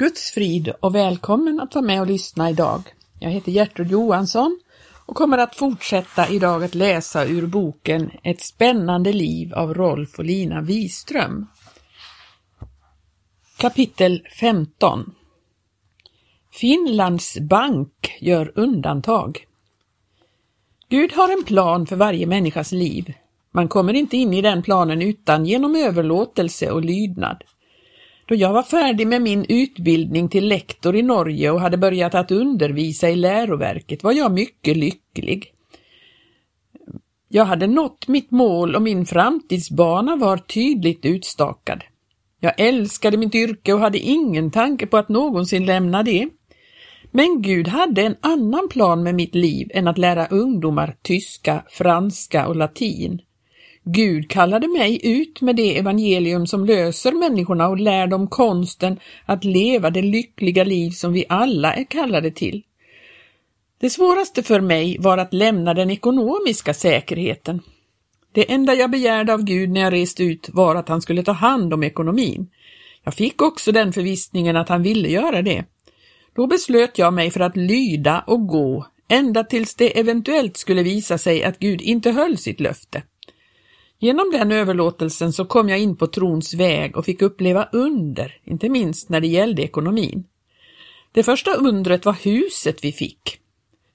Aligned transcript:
Guds 0.00 0.30
frid 0.30 0.72
och 0.80 0.94
välkommen 0.94 1.60
att 1.60 1.74
vara 1.74 1.84
med 1.84 2.00
och 2.00 2.06
lyssna 2.06 2.50
idag. 2.50 2.82
Jag 3.18 3.30
heter 3.30 3.52
Gertrud 3.52 3.90
Johansson 3.90 4.60
och 5.06 5.16
kommer 5.16 5.38
att 5.38 5.56
fortsätta 5.56 6.28
idag 6.28 6.64
att 6.64 6.74
läsa 6.74 7.24
ur 7.24 7.46
boken 7.46 8.10
Ett 8.22 8.40
spännande 8.40 9.12
liv 9.12 9.54
av 9.54 9.74
Rolf 9.74 10.18
och 10.18 10.24
Lina 10.24 10.60
Wiström. 10.60 11.46
Kapitel 13.58 14.22
15 14.40 15.14
Finlands 16.52 17.38
bank 17.38 18.16
gör 18.20 18.52
undantag. 18.54 19.46
Gud 20.88 21.12
har 21.12 21.32
en 21.32 21.44
plan 21.44 21.86
för 21.86 21.96
varje 21.96 22.26
människas 22.26 22.72
liv. 22.72 23.12
Man 23.50 23.68
kommer 23.68 23.94
inte 23.94 24.16
in 24.16 24.34
i 24.34 24.42
den 24.42 24.62
planen 24.62 25.02
utan 25.02 25.46
genom 25.46 25.76
överlåtelse 25.76 26.70
och 26.70 26.84
lydnad. 26.84 27.44
Då 28.30 28.36
jag 28.36 28.52
var 28.52 28.62
färdig 28.62 29.06
med 29.06 29.22
min 29.22 29.46
utbildning 29.48 30.28
till 30.28 30.48
lektor 30.48 30.96
i 30.96 31.02
Norge 31.02 31.50
och 31.50 31.60
hade 31.60 31.76
börjat 31.76 32.14
att 32.14 32.30
undervisa 32.30 33.10
i 33.10 33.16
läroverket 33.16 34.02
var 34.02 34.12
jag 34.12 34.32
mycket 34.32 34.76
lycklig. 34.76 35.52
Jag 37.28 37.44
hade 37.44 37.66
nått 37.66 38.08
mitt 38.08 38.30
mål 38.30 38.74
och 38.76 38.82
min 38.82 39.06
framtidsbana 39.06 40.16
var 40.16 40.36
tydligt 40.36 41.06
utstakad. 41.06 41.84
Jag 42.40 42.60
älskade 42.60 43.16
mitt 43.16 43.34
yrke 43.34 43.72
och 43.72 43.80
hade 43.80 43.98
ingen 43.98 44.50
tanke 44.50 44.86
på 44.86 44.96
att 44.96 45.08
någonsin 45.08 45.66
lämna 45.66 46.02
det. 46.02 46.28
Men 47.10 47.42
Gud 47.42 47.68
hade 47.68 48.02
en 48.02 48.16
annan 48.20 48.68
plan 48.68 49.02
med 49.02 49.14
mitt 49.14 49.34
liv 49.34 49.70
än 49.74 49.88
att 49.88 49.98
lära 49.98 50.26
ungdomar 50.26 50.96
tyska, 51.02 51.64
franska 51.68 52.48
och 52.48 52.56
latin. 52.56 53.20
Gud 53.92 54.30
kallade 54.30 54.68
mig 54.68 55.00
ut 55.02 55.40
med 55.40 55.56
det 55.56 55.78
evangelium 55.78 56.46
som 56.46 56.64
löser 56.64 57.12
människorna 57.12 57.68
och 57.68 57.78
lär 57.78 58.06
dem 58.06 58.28
konsten 58.28 59.00
att 59.24 59.44
leva 59.44 59.90
det 59.90 60.02
lyckliga 60.02 60.64
liv 60.64 60.90
som 60.90 61.12
vi 61.12 61.24
alla 61.28 61.74
är 61.74 61.84
kallade 61.84 62.30
till. 62.30 62.62
Det 63.80 63.90
svåraste 63.90 64.42
för 64.42 64.60
mig 64.60 64.96
var 65.00 65.18
att 65.18 65.34
lämna 65.34 65.74
den 65.74 65.90
ekonomiska 65.90 66.74
säkerheten. 66.74 67.60
Det 68.32 68.52
enda 68.52 68.74
jag 68.74 68.90
begärde 68.90 69.34
av 69.34 69.42
Gud 69.44 69.70
när 69.70 69.80
jag 69.80 69.92
reste 69.92 70.24
ut 70.24 70.48
var 70.52 70.74
att 70.74 70.88
han 70.88 71.02
skulle 71.02 71.22
ta 71.22 71.32
hand 71.32 71.74
om 71.74 71.82
ekonomin. 71.82 72.50
Jag 73.04 73.14
fick 73.14 73.42
också 73.42 73.72
den 73.72 73.92
förvissningen 73.92 74.56
att 74.56 74.68
han 74.68 74.82
ville 74.82 75.08
göra 75.08 75.42
det. 75.42 75.64
Då 76.34 76.46
beslöt 76.46 76.98
jag 76.98 77.14
mig 77.14 77.30
för 77.30 77.40
att 77.40 77.56
lyda 77.56 78.24
och 78.26 78.46
gå 78.46 78.86
ända 79.08 79.44
tills 79.44 79.74
det 79.74 79.98
eventuellt 79.98 80.56
skulle 80.56 80.82
visa 80.82 81.18
sig 81.18 81.44
att 81.44 81.58
Gud 81.58 81.80
inte 81.80 82.10
höll 82.10 82.38
sitt 82.38 82.60
löfte. 82.60 83.02
Genom 84.02 84.30
den 84.30 84.52
överlåtelsen 84.52 85.32
så 85.32 85.44
kom 85.44 85.68
jag 85.68 85.78
in 85.78 85.96
på 85.96 86.06
trons 86.06 86.54
väg 86.54 86.96
och 86.96 87.04
fick 87.04 87.22
uppleva 87.22 87.68
under, 87.72 88.40
inte 88.44 88.68
minst 88.68 89.08
när 89.08 89.20
det 89.20 89.26
gällde 89.26 89.62
ekonomin. 89.62 90.24
Det 91.12 91.22
första 91.22 91.54
undret 91.54 92.04
var 92.04 92.12
huset 92.12 92.84
vi 92.84 92.92
fick. 92.92 93.38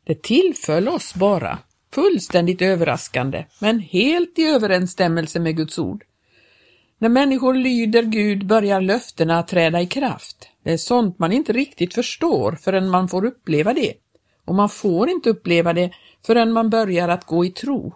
Det 0.04 0.22
tillföll 0.22 0.88
oss 0.88 1.16
bara, 1.16 1.60
fullständigt 1.94 2.62
överraskande, 2.62 3.46
men 3.60 3.80
helt 3.80 4.40
i 4.40 4.44
överensstämmelse 4.44 5.40
med 5.40 5.58
Guds 5.58 5.80
ord. 5.80 6.04
När 7.00 7.10
människor 7.10 7.54
lyder 7.54 8.04
Gud 8.04 8.48
börjar 8.48 8.82
löftena 8.82 9.40
att 9.40 9.48
träda 9.48 9.82
i 9.82 9.88
kraft. 9.88 10.50
Det 10.64 10.72
är 10.72 10.78
sånt 10.78 11.20
man 11.20 11.32
inte 11.32 11.54
riktigt 11.54 11.94
förstår 11.94 12.58
förrän 12.62 12.90
man 12.90 13.08
får 13.08 13.26
uppleva 13.26 13.74
det. 13.74 13.94
Och 14.46 14.56
man 14.56 14.70
får 14.70 15.10
inte 15.10 15.30
uppleva 15.30 15.74
det 15.74 15.92
förrän 16.26 16.52
man 16.52 16.70
börjar 16.70 17.10
att 17.10 17.26
gå 17.26 17.46
i 17.46 17.52
tro. 17.52 17.94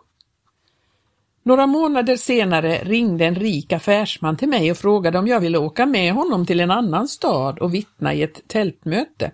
Några 1.43 1.67
månader 1.67 2.17
senare 2.17 2.77
ringde 2.83 3.25
en 3.25 3.35
rik 3.35 3.73
affärsman 3.73 4.37
till 4.37 4.49
mig 4.49 4.71
och 4.71 4.77
frågade 4.77 5.19
om 5.19 5.27
jag 5.27 5.39
ville 5.39 5.57
åka 5.57 5.85
med 5.85 6.13
honom 6.13 6.45
till 6.45 6.59
en 6.59 6.71
annan 6.71 7.07
stad 7.07 7.59
och 7.59 7.73
vittna 7.73 8.13
i 8.13 8.23
ett 8.23 8.47
tältmöte. 8.47 9.31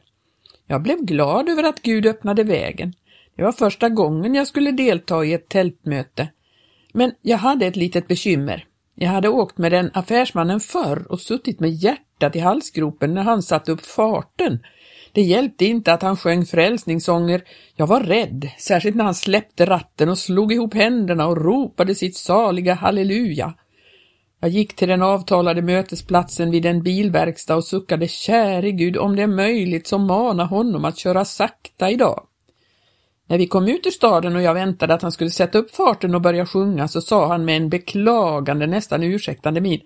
Jag 0.67 0.81
blev 0.81 0.97
glad 0.97 1.49
över 1.49 1.63
att 1.63 1.81
Gud 1.81 2.05
öppnade 2.05 2.43
vägen. 2.43 2.93
Det 3.35 3.43
var 3.43 3.51
första 3.51 3.89
gången 3.89 4.35
jag 4.35 4.47
skulle 4.47 4.71
delta 4.71 5.25
i 5.25 5.33
ett 5.33 5.49
tältmöte. 5.49 6.27
Men 6.93 7.11
jag 7.21 7.37
hade 7.37 7.65
ett 7.65 7.75
litet 7.75 8.07
bekymmer. 8.07 8.65
Jag 8.95 9.09
hade 9.09 9.29
åkt 9.29 9.57
med 9.57 9.71
den 9.71 9.91
affärsmannen 9.93 10.59
förr 10.59 11.11
och 11.11 11.21
suttit 11.21 11.59
med 11.59 11.71
hjärtat 11.71 12.35
i 12.35 12.39
halsgropen 12.39 13.13
när 13.13 13.23
han 13.23 13.41
satte 13.41 13.71
upp 13.71 13.85
farten 13.85 14.59
det 15.15 15.21
hjälpte 15.21 15.65
inte 15.65 15.93
att 15.93 16.01
han 16.01 16.17
sjöng 16.17 16.45
frälsningssånger. 16.45 17.43
Jag 17.75 17.87
var 17.87 17.99
rädd, 17.99 18.49
särskilt 18.59 18.95
när 18.95 19.03
han 19.03 19.15
släppte 19.15 19.65
ratten 19.65 20.09
och 20.09 20.17
slog 20.17 20.53
ihop 20.53 20.73
händerna 20.73 21.27
och 21.27 21.37
ropade 21.37 21.95
sitt 21.95 22.17
saliga 22.17 22.73
halleluja. 22.73 23.53
Jag 24.39 24.49
gick 24.49 24.75
till 24.75 24.87
den 24.87 25.01
avtalade 25.01 25.61
mötesplatsen 25.61 26.51
vid 26.51 26.65
en 26.65 26.83
bilverkstad 26.83 27.55
och 27.55 27.63
suckade 27.63 28.07
käre 28.07 28.71
Gud 28.71 28.97
om 28.97 29.15
det 29.15 29.21
är 29.21 29.27
möjligt 29.27 29.87
så 29.87 29.97
mana 29.97 30.45
honom 30.45 30.85
att 30.85 30.97
köra 30.97 31.25
sakta 31.25 31.91
idag. 31.91 32.27
När 33.27 33.37
vi 33.37 33.47
kom 33.47 33.67
ut 33.67 33.87
ur 33.87 33.91
staden 33.91 34.35
och 34.35 34.41
jag 34.41 34.53
väntade 34.53 34.93
att 34.93 35.01
han 35.01 35.11
skulle 35.11 35.29
sätta 35.29 35.57
upp 35.57 35.75
farten 35.75 36.15
och 36.15 36.21
börja 36.21 36.45
sjunga 36.45 36.87
så 36.87 37.01
sa 37.01 37.27
han 37.27 37.45
med 37.45 37.57
en 37.57 37.69
beklagande, 37.69 38.67
nästan 38.67 39.03
ursäktande 39.03 39.61
min. 39.61 39.81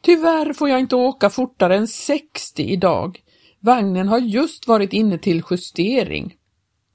Tyvärr 0.00 0.52
får 0.52 0.68
jag 0.68 0.80
inte 0.80 0.96
åka 0.96 1.30
fortare 1.30 1.76
än 1.76 1.88
60 1.88 2.62
idag. 2.62 3.20
Vagnen 3.60 4.08
har 4.08 4.18
just 4.18 4.68
varit 4.68 4.92
inne 4.92 5.18
till 5.18 5.42
justering. 5.50 6.34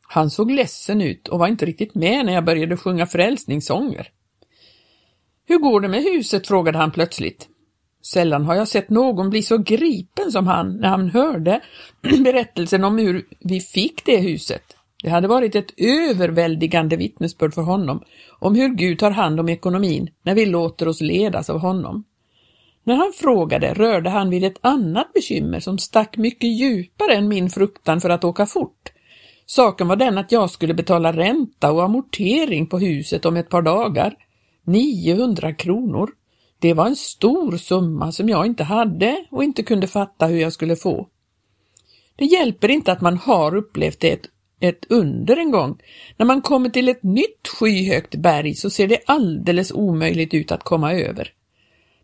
Han 0.02 0.30
såg 0.30 0.52
ledsen 0.52 1.02
ut 1.02 1.28
och 1.28 1.40
var 1.40 1.48
inte 1.48 1.66
riktigt 1.66 1.96
med 1.96 2.26
när 2.26 2.34
jag 2.34 2.46
började 2.46 2.78
sjunga 2.78 3.06
frälsningssånger. 3.06 4.08
Hur 5.48 5.58
går 5.58 5.81
det 5.81 5.88
med 5.88 6.04
huset? 6.04 6.48
frågade 6.48 6.78
han 6.78 6.92
plötsligt. 6.92 7.48
Sällan 8.04 8.46
har 8.46 8.56
jag 8.56 8.68
sett 8.68 8.90
någon 8.90 9.30
bli 9.30 9.44
så 9.44 9.58
gripen 9.58 10.31
som 10.31 10.48
han 10.48 10.78
när 10.78 10.90
han 10.90 11.09
hörde 11.09 11.62
berättelsen 12.24 12.84
om 12.84 12.98
hur 12.98 13.28
vi 13.40 13.62
fick 13.62 14.06
det 14.06 14.18
huset. 14.18 14.75
Det 15.04 15.09
hade 15.09 15.28
varit 15.28 15.56
ett 15.56 15.74
överväldigande 15.78 16.96
vittnesbörd 16.96 17.54
för 17.54 17.62
honom 17.62 18.04
om 18.40 18.56
hur 18.56 18.70
Gud 18.70 19.00
tar 19.00 19.12
hand 19.12 19.40
om 19.40 19.50
ekonomin 19.50 20.09
när 20.24 20.36
vi 20.36 20.46
låter 20.46 20.88
oss 20.88 21.02
ledas 21.02 21.50
av 21.50 21.59
honom. 21.59 22.04
När 22.88 22.96
han 22.96 23.13
frågade 23.13 23.73
rörde 23.73 24.09
han 24.09 24.29
vid 24.29 24.44
ett 24.44 24.59
annat 24.62 25.13
bekymmer 25.13 25.59
som 25.59 25.78
stack 25.78 26.18
mycket 26.18 26.50
djupare 26.50 27.16
än 27.16 27.28
min 27.28 27.50
fruktan 27.50 28.01
för 28.01 28.09
att 28.09 28.23
åka 28.23 28.46
fort. 28.46 28.91
Saken 29.46 29.88
var 29.88 29.96
den 29.96 30.18
att 30.18 30.31
jag 30.31 30.50
skulle 30.50 30.73
betala 30.73 31.13
ränta 31.13 31.72
och 31.72 31.84
amortering 31.84 32.68
på 32.68 32.79
huset 32.79 33.25
om 33.25 33.38
ett 33.38 33.50
par 33.50 33.62
dagar. 33.62 34.16
900 34.66 35.53
kronor. 35.53 36.09
Det 36.59 36.74
var 36.74 36.88
en 36.88 36.95
stor 36.95 37.57
summa 37.57 38.12
som 38.12 38.29
jag 38.29 38.45
inte 38.45 38.63
hade 38.63 39.25
och 39.31 39.44
inte 39.44 39.63
kunde 39.63 39.88
fatta 39.88 40.28
hur 40.28 40.40
jag 40.40 40.53
skulle 40.53 40.75
få. 40.75 41.07
Det 42.16 42.25
hjälper 42.25 42.72
inte 42.72 42.91
att 42.91 43.01
man 43.01 43.18
har 43.18 43.56
upplevt 43.56 44.03
ett, 44.03 44.22
ett 44.59 44.85
under 44.90 45.38
en 45.38 45.51
gång. 45.51 45.78
När 46.18 46.25
man 46.25 46.41
kommer 46.41 46.69
till 46.69 46.90
ett 46.90 47.03
nytt 47.03 47.47
skyhögt 47.59 48.16
berg 48.16 48.56
så 48.56 48.69
ser 48.69 48.88
det 48.88 49.00
alldeles 49.06 49.72
omöjligt 49.72 50.34
ut 50.34 50.51
att 50.51 50.63
komma 50.63 50.94
över. 50.94 51.31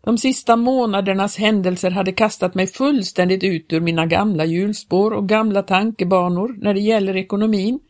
De 0.04 0.18
sista 0.18 0.56
månadernas 0.56 1.36
händelser 1.36 1.90
hade 1.90 2.12
kastat 2.12 2.54
mig 2.54 2.66
fullständigt 2.66 3.44
ut 3.44 3.72
ur 3.72 3.80
mina 3.80 4.06
gamla 4.06 4.44
hjulspår 4.44 5.10
och 5.10 5.28
gamla 5.28 5.62
tankebanor 5.62 6.56
när 6.58 6.74
det 6.74 6.80
gäller 6.80 7.16
ekonomin. 7.16 7.80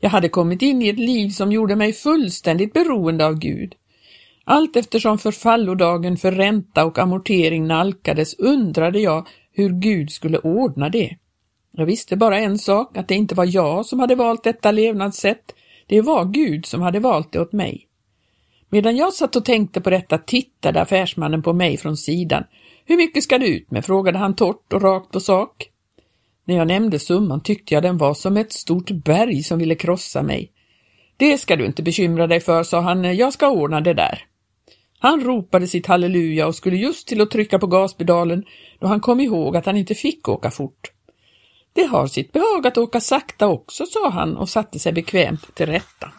Jag 0.00 0.10
hade 0.10 0.28
kommit 0.28 0.62
in 0.62 0.82
i 0.82 0.88
ett 0.88 0.98
liv 0.98 1.28
som 1.28 1.52
gjorde 1.52 1.76
mig 1.76 1.92
fullständigt 1.92 2.72
beroende 2.72 3.26
av 3.26 3.38
Gud. 3.38 3.74
Allt 4.44 4.76
eftersom 4.76 5.18
förfallodagen 5.18 6.16
för 6.16 6.32
ränta 6.32 6.84
och 6.84 6.98
amortering 6.98 7.66
nalkades 7.66 8.34
undrade 8.34 9.00
jag 9.00 9.28
hur 9.52 9.70
Gud 9.70 10.10
skulle 10.10 10.38
ordna 10.38 10.88
det. 10.88 11.16
Jag 11.72 11.86
visste 11.86 12.16
bara 12.16 12.38
en 12.38 12.58
sak, 12.58 12.96
att 12.96 13.08
det 13.08 13.14
inte 13.14 13.34
var 13.34 13.54
jag 13.54 13.86
som 13.86 14.00
hade 14.00 14.14
valt 14.14 14.44
detta 14.44 14.70
levnadssätt, 14.70 15.54
det 15.86 16.00
var 16.00 16.24
Gud 16.24 16.66
som 16.66 16.82
hade 16.82 17.00
valt 17.00 17.32
det 17.32 17.40
åt 17.40 17.52
mig. 17.52 17.87
Medan 18.70 18.96
jag 18.96 19.12
satt 19.12 19.36
och 19.36 19.44
tänkte 19.44 19.80
på 19.80 19.90
detta 19.90 20.18
tittade 20.18 20.80
affärsmannen 20.80 21.42
på 21.42 21.52
mig 21.52 21.76
från 21.76 21.96
sidan. 21.96 22.44
Hur 22.84 22.96
mycket 22.96 23.22
ska 23.22 23.38
du 23.38 23.46
ut 23.46 23.70
med? 23.70 23.84
frågade 23.84 24.18
han 24.18 24.36
torrt 24.36 24.72
och 24.72 24.82
rakt 24.82 25.12
på 25.12 25.20
sak. 25.20 25.70
När 26.44 26.56
jag 26.56 26.66
nämnde 26.66 26.98
summan 26.98 27.42
tyckte 27.42 27.74
jag 27.74 27.82
den 27.82 27.98
var 27.98 28.14
som 28.14 28.36
ett 28.36 28.52
stort 28.52 28.90
berg 28.90 29.42
som 29.42 29.58
ville 29.58 29.74
krossa 29.74 30.22
mig. 30.22 30.52
Det 31.16 31.38
ska 31.38 31.56
du 31.56 31.66
inte 31.66 31.82
bekymra 31.82 32.26
dig 32.26 32.40
för, 32.40 32.62
sa 32.62 32.80
han, 32.80 33.16
jag 33.16 33.32
ska 33.32 33.50
ordna 33.50 33.80
det 33.80 33.94
där. 33.94 34.24
Han 34.98 35.20
ropade 35.20 35.66
sitt 35.66 35.86
halleluja 35.86 36.46
och 36.46 36.54
skulle 36.54 36.76
just 36.76 37.08
till 37.08 37.20
att 37.20 37.30
trycka 37.30 37.58
på 37.58 37.66
gaspedalen 37.66 38.44
då 38.80 38.86
han 38.86 39.00
kom 39.00 39.20
ihåg 39.20 39.56
att 39.56 39.66
han 39.66 39.76
inte 39.76 39.94
fick 39.94 40.28
åka 40.28 40.50
fort. 40.50 40.92
Det 41.72 41.84
har 41.84 42.06
sitt 42.06 42.32
behag 42.32 42.66
att 42.66 42.78
åka 42.78 43.00
sakta 43.00 43.48
också, 43.48 43.86
sa 43.86 44.10
han 44.10 44.36
och 44.36 44.48
satte 44.48 44.78
sig 44.78 44.92
bekvämt 44.92 45.54
till 45.54 45.66
rätta. 45.66 46.12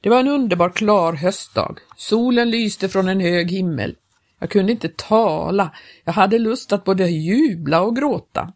Det 0.00 0.08
var 0.08 0.20
en 0.20 0.28
underbar 0.28 0.70
klar 0.70 1.12
höstdag. 1.12 1.78
Solen 1.96 2.50
lyste 2.50 2.88
från 2.88 3.08
en 3.08 3.20
hög 3.20 3.50
himmel. 3.50 3.96
Jag 4.38 4.50
kunde 4.50 4.72
inte 4.72 4.88
tala. 4.88 5.72
Jag 6.04 6.12
hade 6.12 6.38
lust 6.38 6.72
att 6.72 6.84
både 6.84 7.08
jubla 7.08 7.80
och 7.80 7.96
gråta. 7.96 8.52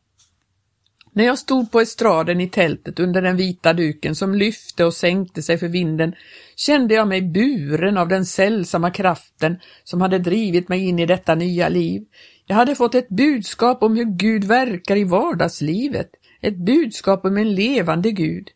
När 1.12 1.25
jag 1.25 1.38
stod 1.38 1.72
på 1.72 1.81
estraden 1.81 2.40
i 2.40 2.48
tältet 2.48 3.00
under 3.00 3.22
den 3.22 3.37
vita 3.37 3.72
duken 3.72 4.14
som 4.14 4.34
lyfte 4.34 4.84
och 4.84 4.94
sänkte 4.94 5.42
sig 5.42 5.58
för 5.58 5.69
vinden 5.69 6.14
kände 6.56 6.94
jag 6.94 7.08
mig 7.08 7.22
buren 7.22 7.96
av 7.96 8.08
den 8.08 8.26
sällsamma 8.26 8.90
kraften 8.90 9.58
som 9.84 10.00
hade 10.00 10.19
drivit 10.19 10.69
mig 10.69 10.88
in 10.88 10.98
i 10.98 11.06
detta 11.06 11.34
nya 11.34 11.69
liv. 11.69 12.04
Jag 12.46 12.56
hade 12.56 12.75
fått 12.75 12.94
ett 12.94 13.08
budskap 13.08 13.82
om 13.82 13.96
hur 13.96 14.04
Gud 14.04 14.44
verkar 14.44 14.96
i 14.96 15.04
vardagslivet, 15.04 16.10
ett 16.40 16.56
budskap 16.56 17.25
om 17.25 17.37
en 17.37 17.54
levande 17.54 18.10
Gud. 18.10 18.50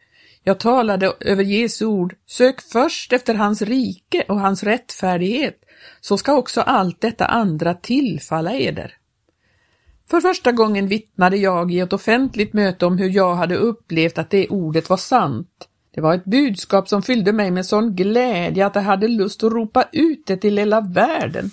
Jag 0.47 0.61
talade 0.61 1.13
över 1.21 1.45
Jesu 1.45 1.87
ord, 1.87 2.15
sök 2.27 2.61
först 2.61 3.13
efter 3.13 3.35
hans 3.35 3.63
rike 3.63 4.25
och 4.29 4.41
hans 4.41 4.63
rättfärdighet, 4.63 5.61
så 6.01 6.19
ska 6.19 6.35
också 6.35 6.61
allt 6.61 7.01
detta 7.01 7.27
andra 7.27 7.75
tillfalla 7.75 8.55
eder. 8.55 8.95
För 10.11 10.21
första 10.21 10.53
gången 10.53 10.89
vittnade 10.89 11.37
jag 11.37 11.73
i 11.73 11.81
ett 11.81 11.93
offentligt 11.93 12.53
möte 12.53 12.87
om 12.87 12.99
hur 12.99 13.11
jag 13.11 13.35
hade 13.35 13.57
upplevt 13.57 14.19
att 14.19 14.31
det 14.31 14.49
ordet 14.49 14.91
var 14.91 14.97
sant. 14.97 15.69
Det 15.95 16.01
var 16.01 16.15
ett 16.15 16.25
budskap 16.25 16.89
som 16.89 17.03
fyllde 17.03 17.33
mig 17.33 17.51
med 17.51 17.67
sån 17.67 17.97
glädje 17.97 18.67
att 18.67 18.75
jag 18.75 18.83
hade 18.83 19.09
lust 19.09 19.45
att 19.45 19.53
ropa 19.53 19.85
ut 19.93 20.27
det 20.27 20.37
till 20.37 20.59
hela 20.59 20.81
världen. 20.81 21.51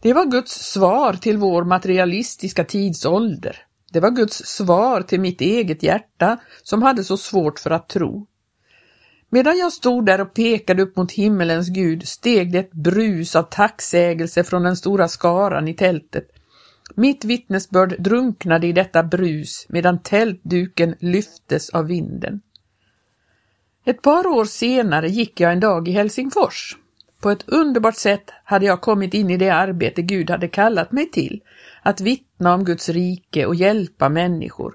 Det 0.00 0.12
var 0.12 0.24
Guds 0.24 0.52
svar 0.52 1.12
till 1.12 1.36
vår 1.36 1.64
materialistiska 1.64 2.64
tidsålder. 2.64 3.65
Det 3.96 4.00
var 4.00 4.10
Guds 4.10 4.36
svar 4.46 5.02
till 5.02 5.20
mitt 5.20 5.40
eget 5.40 5.82
hjärta 5.82 6.38
som 6.62 6.82
hade 6.82 7.04
så 7.04 7.16
svårt 7.16 7.58
för 7.58 7.70
att 7.70 7.88
tro. 7.88 8.26
Medan 9.28 9.58
jag 9.58 9.72
stod 9.72 10.06
där 10.06 10.20
och 10.20 10.34
pekade 10.34 10.82
upp 10.82 10.96
mot 10.96 11.12
himmelens 11.12 11.68
Gud 11.68 12.08
steg 12.08 12.52
det 12.52 12.58
ett 12.58 12.72
brus 12.72 13.36
av 13.36 13.42
tacksägelse 13.42 14.44
från 14.44 14.62
den 14.62 14.76
stora 14.76 15.08
skaran 15.08 15.68
i 15.68 15.74
tältet. 15.74 16.28
Mitt 16.94 17.24
vittnesbörd 17.24 18.02
drunknade 18.02 18.66
i 18.66 18.72
detta 18.72 19.02
brus 19.02 19.66
medan 19.68 20.02
tältduken 20.02 20.94
lyftes 21.00 21.70
av 21.70 21.86
vinden. 21.86 22.40
Ett 23.84 24.02
par 24.02 24.26
år 24.26 24.44
senare 24.44 25.08
gick 25.08 25.40
jag 25.40 25.52
en 25.52 25.60
dag 25.60 25.88
i 25.88 25.92
Helsingfors. 25.92 26.76
På 27.20 27.30
ett 27.30 27.48
underbart 27.48 27.96
sätt 27.96 28.30
hade 28.44 28.66
jag 28.66 28.80
kommit 28.80 29.14
in 29.14 29.30
i 29.30 29.36
det 29.36 29.50
arbete 29.50 30.02
Gud 30.02 30.30
hade 30.30 30.48
kallat 30.48 30.92
mig 30.92 31.10
till, 31.10 31.40
att 31.82 32.00
vittna 32.00 32.54
om 32.54 32.64
Guds 32.64 32.88
rike 32.88 33.46
och 33.46 33.54
hjälpa 33.54 34.08
människor. 34.08 34.74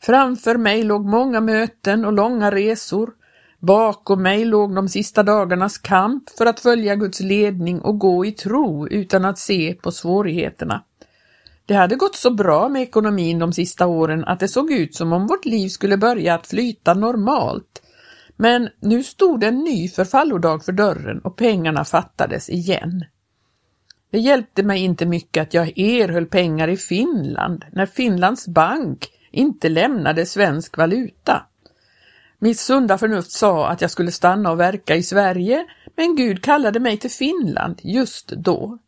Framför 0.00 0.56
mig 0.56 0.82
låg 0.82 1.04
många 1.04 1.40
möten 1.40 2.04
och 2.04 2.12
långa 2.12 2.50
resor. 2.50 3.10
Bakom 3.58 4.22
mig 4.22 4.44
låg 4.44 4.74
de 4.74 4.88
sista 4.88 5.22
dagarnas 5.22 5.78
kamp 5.78 6.30
för 6.38 6.46
att 6.46 6.60
följa 6.60 6.96
Guds 6.96 7.20
ledning 7.20 7.80
och 7.80 7.98
gå 7.98 8.24
i 8.24 8.32
tro 8.32 8.88
utan 8.88 9.24
att 9.24 9.38
se 9.38 9.74
på 9.82 9.92
svårigheterna. 9.92 10.84
Det 11.66 11.74
hade 11.74 11.96
gått 11.96 12.16
så 12.16 12.30
bra 12.30 12.68
med 12.68 12.82
ekonomin 12.82 13.38
de 13.38 13.52
sista 13.52 13.86
åren 13.86 14.24
att 14.24 14.40
det 14.40 14.48
såg 14.48 14.72
ut 14.72 14.94
som 14.94 15.12
om 15.12 15.26
vårt 15.26 15.44
liv 15.44 15.68
skulle 15.68 15.96
börja 15.96 16.34
att 16.34 16.46
flyta 16.46 16.94
normalt. 16.94 17.82
Men 18.40 18.68
nu 18.80 19.02
stod 19.02 19.44
en 19.44 19.58
ny 19.58 19.88
förfallodag 19.88 20.64
för 20.64 20.72
dörren 20.72 21.18
och 21.18 21.36
pengarna 21.36 21.84
fattades 21.84 22.50
igen. 22.50 23.04
Det 24.10 24.18
hjälpte 24.18 24.62
mig 24.62 24.80
inte 24.84 25.06
mycket 25.06 25.42
att 25.42 25.54
jag 25.54 25.78
erhöll 25.78 26.26
pengar 26.26 26.68
i 26.68 26.76
Finland 26.76 27.64
när 27.72 27.86
Finlands 27.86 28.48
bank 28.48 29.08
inte 29.30 29.68
lämnade 29.68 30.26
svensk 30.26 30.76
valuta. 30.76 31.46
Mitt 32.38 32.58
sunda 32.58 32.98
förnuft 32.98 33.30
sa 33.30 33.68
att 33.68 33.80
jag 33.80 33.90
skulle 33.90 34.12
stanna 34.12 34.50
och 34.50 34.60
verka 34.60 34.96
i 34.96 35.02
Sverige, 35.02 35.66
men 35.96 36.16
Gud 36.16 36.42
kallade 36.42 36.80
mig 36.80 36.96
till 36.96 37.10
Finland 37.10 37.80
just 37.82 38.28
då. 38.28 38.78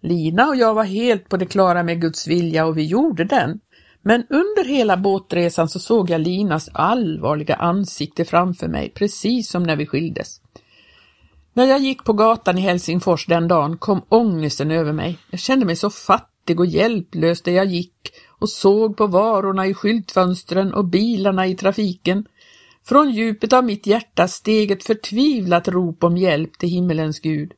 Lina 0.00 0.48
och 0.48 0.56
jag 0.56 0.74
var 0.74 0.84
helt 0.84 1.28
på 1.28 1.36
det 1.36 1.46
klara 1.46 1.82
med 1.82 2.00
Guds 2.00 2.26
vilja 2.26 2.66
och 2.66 2.78
vi 2.78 2.84
gjorde 2.84 3.24
den. 3.24 3.60
Men 4.06 4.26
under 4.30 4.64
hela 4.64 4.96
båtresan 4.96 5.68
så 5.68 5.78
såg 5.78 6.10
jag 6.10 6.20
Linas 6.20 6.68
allvarliga 6.72 7.54
ansikte 7.54 8.24
framför 8.24 8.68
mig, 8.68 8.90
precis 8.94 9.50
som 9.50 9.62
när 9.62 9.76
vi 9.76 9.86
skildes. 9.86 10.40
När 11.52 11.64
jag 11.64 11.80
gick 11.80 12.04
på 12.04 12.12
gatan 12.12 12.58
i 12.58 12.60
Helsingfors 12.60 13.26
den 13.26 13.48
dagen 13.48 13.78
kom 13.78 14.02
ångesten 14.08 14.70
över 14.70 14.92
mig. 14.92 15.18
Jag 15.30 15.40
kände 15.40 15.66
mig 15.66 15.76
så 15.76 15.90
fattig 15.90 16.60
och 16.60 16.66
hjälplös 16.66 17.42
där 17.42 17.52
jag 17.52 17.66
gick 17.66 18.12
och 18.28 18.48
såg 18.48 18.96
på 18.96 19.06
varorna 19.06 19.66
i 19.66 19.74
skyltfönstren 19.74 20.74
och 20.74 20.84
bilarna 20.84 21.46
i 21.46 21.54
trafiken. 21.54 22.26
Från 22.84 23.10
djupet 23.10 23.52
av 23.52 23.64
mitt 23.64 23.86
hjärta 23.86 24.28
steg 24.28 24.70
ett 24.70 24.84
förtvivlat 24.84 25.68
rop 25.68 26.04
om 26.04 26.16
hjälp 26.16 26.58
till 26.58 26.68
himmelens 26.68 27.20
Gud. 27.20 27.52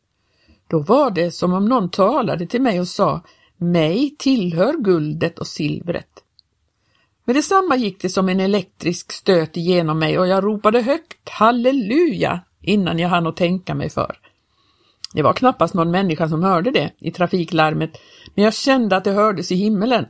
Då 0.68 0.78
var 0.78 1.10
det 1.10 1.30
som 1.30 1.52
om 1.52 1.64
någon 1.64 1.90
talade 1.90 2.46
till 2.46 2.62
mig 2.62 2.80
och 2.80 2.88
sa 2.88 3.22
mig 3.56 4.16
tillhör 4.18 4.74
guldet 4.78 5.38
och 5.38 5.46
silvret. 5.46 6.22
Med 7.26 7.36
detsamma 7.36 7.76
gick 7.76 8.02
det 8.02 8.08
som 8.08 8.28
en 8.28 8.40
elektrisk 8.40 9.12
stöt 9.12 9.56
igenom 9.56 9.98
mig 9.98 10.18
och 10.18 10.26
jag 10.26 10.44
ropade 10.44 10.80
högt 10.80 11.28
halleluja 11.28 12.40
innan 12.62 12.98
jag 12.98 13.08
hann 13.08 13.26
att 13.26 13.36
tänka 13.36 13.74
mig 13.74 13.90
för. 13.90 14.18
Det 15.12 15.22
var 15.22 15.32
knappast 15.32 15.74
någon 15.74 15.90
människa 15.90 16.28
som 16.28 16.42
hörde 16.42 16.70
det 16.70 16.90
i 16.98 17.10
trafiklarmet, 17.10 17.90
men 18.34 18.44
jag 18.44 18.54
kände 18.54 18.96
att 18.96 19.04
det 19.04 19.12
hördes 19.12 19.52
i 19.52 19.54
himmelen. 19.54 20.06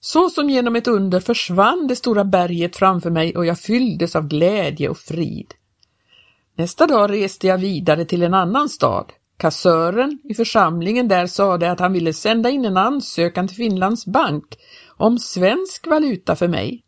Så 0.00 0.30
som 0.30 0.50
genom 0.50 0.76
ett 0.76 0.88
under 0.88 1.20
försvann 1.20 1.86
det 1.86 1.96
stora 1.96 2.24
berget 2.24 2.76
framför 2.76 3.10
mig 3.10 3.36
och 3.36 3.46
jag 3.46 3.58
fylldes 3.58 4.16
av 4.16 4.28
glädje 4.28 4.88
och 4.88 4.98
frid. 4.98 5.54
Nästa 6.56 6.86
dag 6.86 7.10
reste 7.10 7.46
jag 7.46 7.58
vidare 7.58 8.04
till 8.04 8.22
en 8.22 8.34
annan 8.34 8.68
stad. 8.68 9.12
Kassören 9.36 10.18
i 10.24 10.34
församlingen 10.34 11.08
där 11.08 11.26
sade 11.26 11.70
att 11.70 11.80
han 11.80 11.92
ville 11.92 12.12
sända 12.12 12.50
in 12.50 12.64
en 12.64 12.76
ansökan 12.76 13.48
till 13.48 13.56
Finlands 13.56 14.06
bank 14.06 14.44
om 14.96 15.18
svensk 15.18 15.86
valuta 15.86 16.36
för 16.36 16.48
mig. 16.48 16.84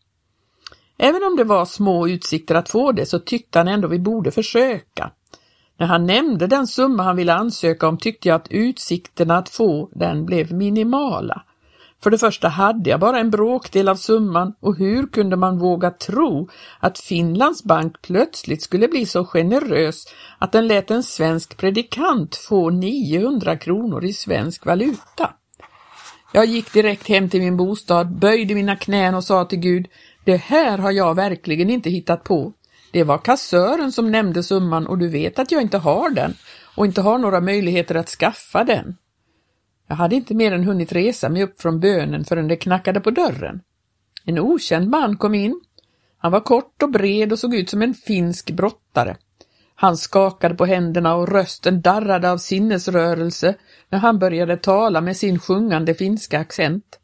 Även 0.99 1.23
om 1.23 1.37
det 1.37 1.45
var 1.45 1.65
små 1.65 2.09
utsikter 2.09 2.55
att 2.55 2.69
få 2.69 2.93
det 2.93 3.07
så 3.07 3.19
tyckte 3.19 3.59
han 3.59 3.69
ändå 3.69 3.89
vi 3.89 3.99
borde 3.99 4.31
försöka. 4.31 5.11
När 5.79 5.87
han 5.87 6.07
nämnde 6.07 6.47
den 6.47 6.67
summa 6.67 7.03
han 7.03 7.17
ville 7.17 7.35
ansöka 7.35 7.89
om 7.89 7.99
tyckte 7.99 8.29
jag 8.29 8.37
att 8.37 8.51
utsikterna 8.51 9.39
att 9.39 9.49
få 9.49 9.91
den 9.93 10.27
blev 10.27 10.53
minimala. 10.53 11.43
För 12.03 12.11
det 12.11 12.19
första 12.19 12.49
hade 12.49 12.91
jag 12.91 13.01
bara 13.01 13.21
en 13.21 13.31
bråkdel 13.31 13.89
av 13.89 13.97
summan 13.97 14.55
och 14.61 14.77
hur 14.77 15.07
kunde 15.07 15.37
man 15.37 15.59
våga 15.59 15.91
tro 15.91 16.49
att 16.81 16.99
Finlands 16.99 17.65
bank 17.65 18.03
plötsligt 18.03 18.63
skulle 18.63 18.89
bli 18.89 19.07
så 19.07 19.25
generös 19.25 20.05
att 20.39 20.53
den 20.53 20.67
lät 20.67 20.91
en 20.91 21.03
svensk 21.03 21.57
predikant 21.57 22.37
få 22.37 22.71
900 22.71 23.57
kronor 23.57 24.05
i 24.05 24.13
svensk 24.13 24.67
valuta? 24.67 25.31
Jag 26.37 26.47
gick 26.47 26.73
direkt 26.73 27.09
hem 27.09 27.29
till 27.29 27.41
min 27.41 27.57
bostad, 27.57 28.19
böjde 28.19 28.55
mina 28.55 28.77
knän 28.77 29.15
och 29.15 29.25
sa 29.25 29.45
till 29.45 29.59
Gud, 29.59 29.89
det 30.25 30.37
här 30.37 30.79
har 30.79 30.91
jag 30.91 31.15
verkligen 31.15 31.71
inte 31.71 31.91
hittat 31.91 32.25
på. 32.25 32.53
Det 32.93 33.05
var 33.05 33.19
kassören 33.19 33.93
som 33.93 34.11
nämnde 34.11 34.43
summan 34.43 34.87
och 34.87 34.99
du 34.99 35.09
vet 35.09 35.39
att 35.39 35.53
jag 35.53 35.63
inte 35.63 35.79
har 35.79 36.11
den 36.11 36.35
och 36.77 36.87
inte 36.87 37.01
har 37.01 37.19
några 37.19 37.41
möjligheter 37.41 37.95
att 37.95 38.09
skaffa 38.09 38.65
den. 38.65 38.97
Jag 39.89 39.97
hade 39.97 40.17
inte 40.17 40.35
mer 40.35 40.53
än 40.53 40.65
hunnit 40.65 40.93
resa 40.93 41.29
mig 41.29 41.43
upp 41.43 41.61
från 41.61 41.81
bönen 41.81 42.25
förrän 42.25 42.49
det 42.49 42.57
knackade 42.57 43.01
på 43.01 43.11
dörren. 43.11 43.61
En 44.25 44.39
okänd 44.39 44.89
man 44.89 45.17
kom 45.17 45.35
in. 45.35 45.61
Han 46.19 46.33
var 46.33 46.41
kort 46.41 46.83
och 46.83 46.91
bred 46.91 47.33
och 47.33 47.39
såg 47.39 47.55
ut 47.55 47.71
som 47.71 47.83
en 47.83 47.95
finsk 47.95 48.51
brottare. 48.51 49.17
Han 49.79 49.97
skakade 49.97 50.55
på 50.55 50.67
händerna 50.67 51.15
och 51.15 51.29
rösten 51.29 51.81
darrade 51.81 52.31
av 52.31 52.39
sinnesrörelse 52.39 53.55
när 53.89 53.99
han 53.99 54.19
började 54.19 54.57
tala 54.57 55.01
med 55.01 55.17
sin 55.17 55.39
sjungande 55.39 55.95
finska 55.95 56.39
accent. 56.39 56.99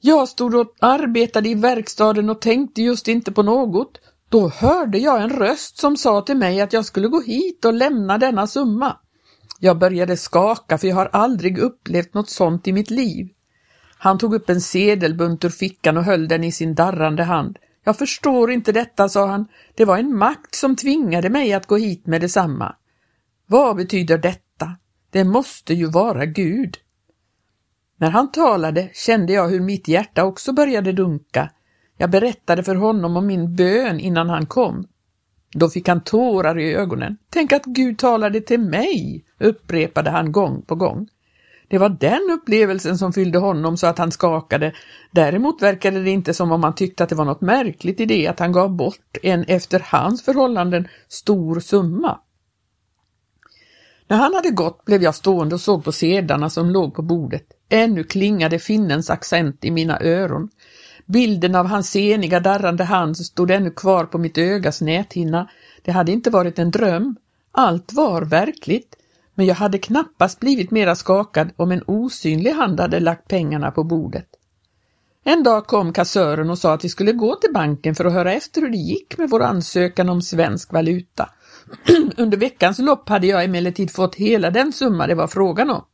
Jag 0.00 0.28
stod 0.28 0.54
och 0.54 0.74
arbetade 0.80 1.48
i 1.48 1.54
verkstaden 1.54 2.30
och 2.30 2.40
tänkte 2.40 2.82
just 2.82 3.08
inte 3.08 3.32
på 3.32 3.42
något. 3.42 4.00
Då 4.28 4.48
hörde 4.48 4.98
jag 4.98 5.22
en 5.22 5.30
röst 5.30 5.78
som 5.78 5.96
sa 5.96 6.20
till 6.20 6.36
mig 6.36 6.60
att 6.60 6.72
jag 6.72 6.84
skulle 6.84 7.08
gå 7.08 7.20
hit 7.20 7.64
och 7.64 7.74
lämna 7.74 8.18
denna 8.18 8.46
summa. 8.46 8.96
Jag 9.60 9.78
började 9.78 10.16
skaka 10.16 10.78
för 10.78 10.88
jag 10.88 10.96
har 10.96 11.10
aldrig 11.12 11.58
upplevt 11.58 12.14
något 12.14 12.30
sånt 12.30 12.68
i 12.68 12.72
mitt 12.72 12.90
liv. 12.90 13.28
Han 13.98 14.18
tog 14.18 14.34
upp 14.34 14.50
en 14.50 14.60
sedelbunt 14.60 15.44
ur 15.44 15.50
fickan 15.50 15.96
och 15.96 16.04
höll 16.04 16.28
den 16.28 16.44
i 16.44 16.52
sin 16.52 16.74
darrande 16.74 17.22
hand. 17.22 17.58
Jag 17.84 17.98
förstår 17.98 18.50
inte 18.50 18.72
detta, 18.72 19.08
sa 19.08 19.26
han. 19.26 19.46
Det 19.74 19.84
var 19.84 19.98
en 19.98 20.16
makt 20.16 20.54
som 20.54 20.76
tvingade 20.76 21.30
mig 21.30 21.52
att 21.52 21.66
gå 21.66 21.76
hit 21.76 22.06
med 22.06 22.20
detsamma. 22.20 22.76
Vad 23.46 23.76
betyder 23.76 24.18
detta? 24.18 24.76
Det 25.10 25.24
måste 25.24 25.74
ju 25.74 25.86
vara 25.86 26.26
Gud. 26.26 26.76
När 27.96 28.10
han 28.10 28.32
talade 28.32 28.90
kände 28.92 29.32
jag 29.32 29.48
hur 29.48 29.60
mitt 29.60 29.88
hjärta 29.88 30.24
också 30.24 30.52
började 30.52 30.92
dunka. 30.92 31.50
Jag 31.96 32.10
berättade 32.10 32.62
för 32.62 32.74
honom 32.74 33.16
om 33.16 33.26
min 33.26 33.56
bön 33.56 34.00
innan 34.00 34.28
han 34.28 34.46
kom. 34.46 34.86
Då 35.52 35.68
fick 35.68 35.88
han 35.88 36.00
tårar 36.00 36.58
i 36.58 36.74
ögonen. 36.74 37.16
Tänk 37.30 37.52
att 37.52 37.64
Gud 37.64 37.98
talade 37.98 38.40
till 38.40 38.60
mig, 38.60 39.24
upprepade 39.38 40.10
han 40.10 40.32
gång 40.32 40.62
på 40.62 40.74
gång. 40.74 41.08
Det 41.68 41.78
var 41.78 41.88
den 41.88 42.30
upplevelsen 42.30 42.98
som 42.98 43.12
fyllde 43.12 43.38
honom 43.38 43.76
så 43.76 43.86
att 43.86 43.98
han 43.98 44.12
skakade. 44.12 44.72
Däremot 45.10 45.62
verkade 45.62 46.02
det 46.02 46.10
inte 46.10 46.34
som 46.34 46.52
om 46.52 46.64
han 46.64 46.74
tyckte 46.74 47.04
att 47.04 47.10
det 47.10 47.14
var 47.14 47.24
något 47.24 47.40
märkligt 47.40 48.00
i 48.00 48.06
det 48.06 48.26
att 48.26 48.38
han 48.38 48.52
gav 48.52 48.70
bort 48.70 49.16
en 49.22 49.44
efter 49.44 49.82
hans 49.84 50.24
förhållanden 50.24 50.88
stor 51.08 51.60
summa. 51.60 52.18
När 54.08 54.16
han 54.16 54.34
hade 54.34 54.50
gått 54.50 54.84
blev 54.84 55.02
jag 55.02 55.14
stående 55.14 55.54
och 55.54 55.60
såg 55.60 55.84
på 55.84 55.92
sedlarna 55.92 56.50
som 56.50 56.70
låg 56.70 56.94
på 56.94 57.02
bordet. 57.02 57.44
Ännu 57.68 58.04
klingade 58.04 58.58
finnens 58.58 59.10
accent 59.10 59.64
i 59.64 59.70
mina 59.70 60.00
öron. 60.00 60.48
Bilden 61.06 61.54
av 61.54 61.66
hans 61.66 61.90
seniga 61.90 62.40
darrande 62.40 62.84
hand 62.84 63.16
stod 63.16 63.50
ännu 63.50 63.70
kvar 63.70 64.04
på 64.04 64.18
mitt 64.18 64.38
ögas 64.38 64.80
näthinna. 64.80 65.48
Det 65.82 65.92
hade 65.92 66.12
inte 66.12 66.30
varit 66.30 66.58
en 66.58 66.70
dröm. 66.70 67.16
Allt 67.52 67.92
var 67.92 68.22
verkligt. 68.22 68.96
Men 69.34 69.46
jag 69.46 69.54
hade 69.54 69.78
knappast 69.78 70.40
blivit 70.40 70.70
mera 70.70 70.94
skakad 70.94 71.50
om 71.56 71.72
en 71.72 71.82
osynlig 71.86 72.50
hand 72.50 72.80
hade 72.80 73.00
lagt 73.00 73.28
pengarna 73.28 73.70
på 73.70 73.84
bordet. 73.84 74.28
En 75.24 75.42
dag 75.42 75.66
kom 75.66 75.92
kassören 75.92 76.50
och 76.50 76.58
sa 76.58 76.74
att 76.74 76.84
vi 76.84 76.88
skulle 76.88 77.12
gå 77.12 77.36
till 77.36 77.52
banken 77.52 77.94
för 77.94 78.04
att 78.04 78.12
höra 78.12 78.32
efter 78.32 78.60
hur 78.60 78.70
det 78.70 78.76
gick 78.76 79.18
med 79.18 79.30
vår 79.30 79.42
ansökan 79.42 80.08
om 80.08 80.22
svensk 80.22 80.72
valuta. 80.72 81.30
Under 82.16 82.38
veckans 82.38 82.78
lopp 82.78 83.08
hade 83.08 83.26
jag 83.26 83.44
emellertid 83.44 83.90
fått 83.90 84.14
hela 84.14 84.50
den 84.50 84.72
summa 84.72 85.06
det 85.06 85.14
var 85.14 85.26
frågan 85.26 85.70
om. 85.70 85.84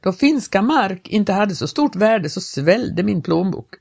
Då 0.00 0.12
finska 0.12 0.62
mark 0.62 1.08
inte 1.08 1.32
hade 1.32 1.54
så 1.54 1.68
stort 1.68 1.96
värde 1.96 2.30
så 2.30 2.40
svällde 2.40 3.02
min 3.02 3.22
plånbok. 3.22 3.74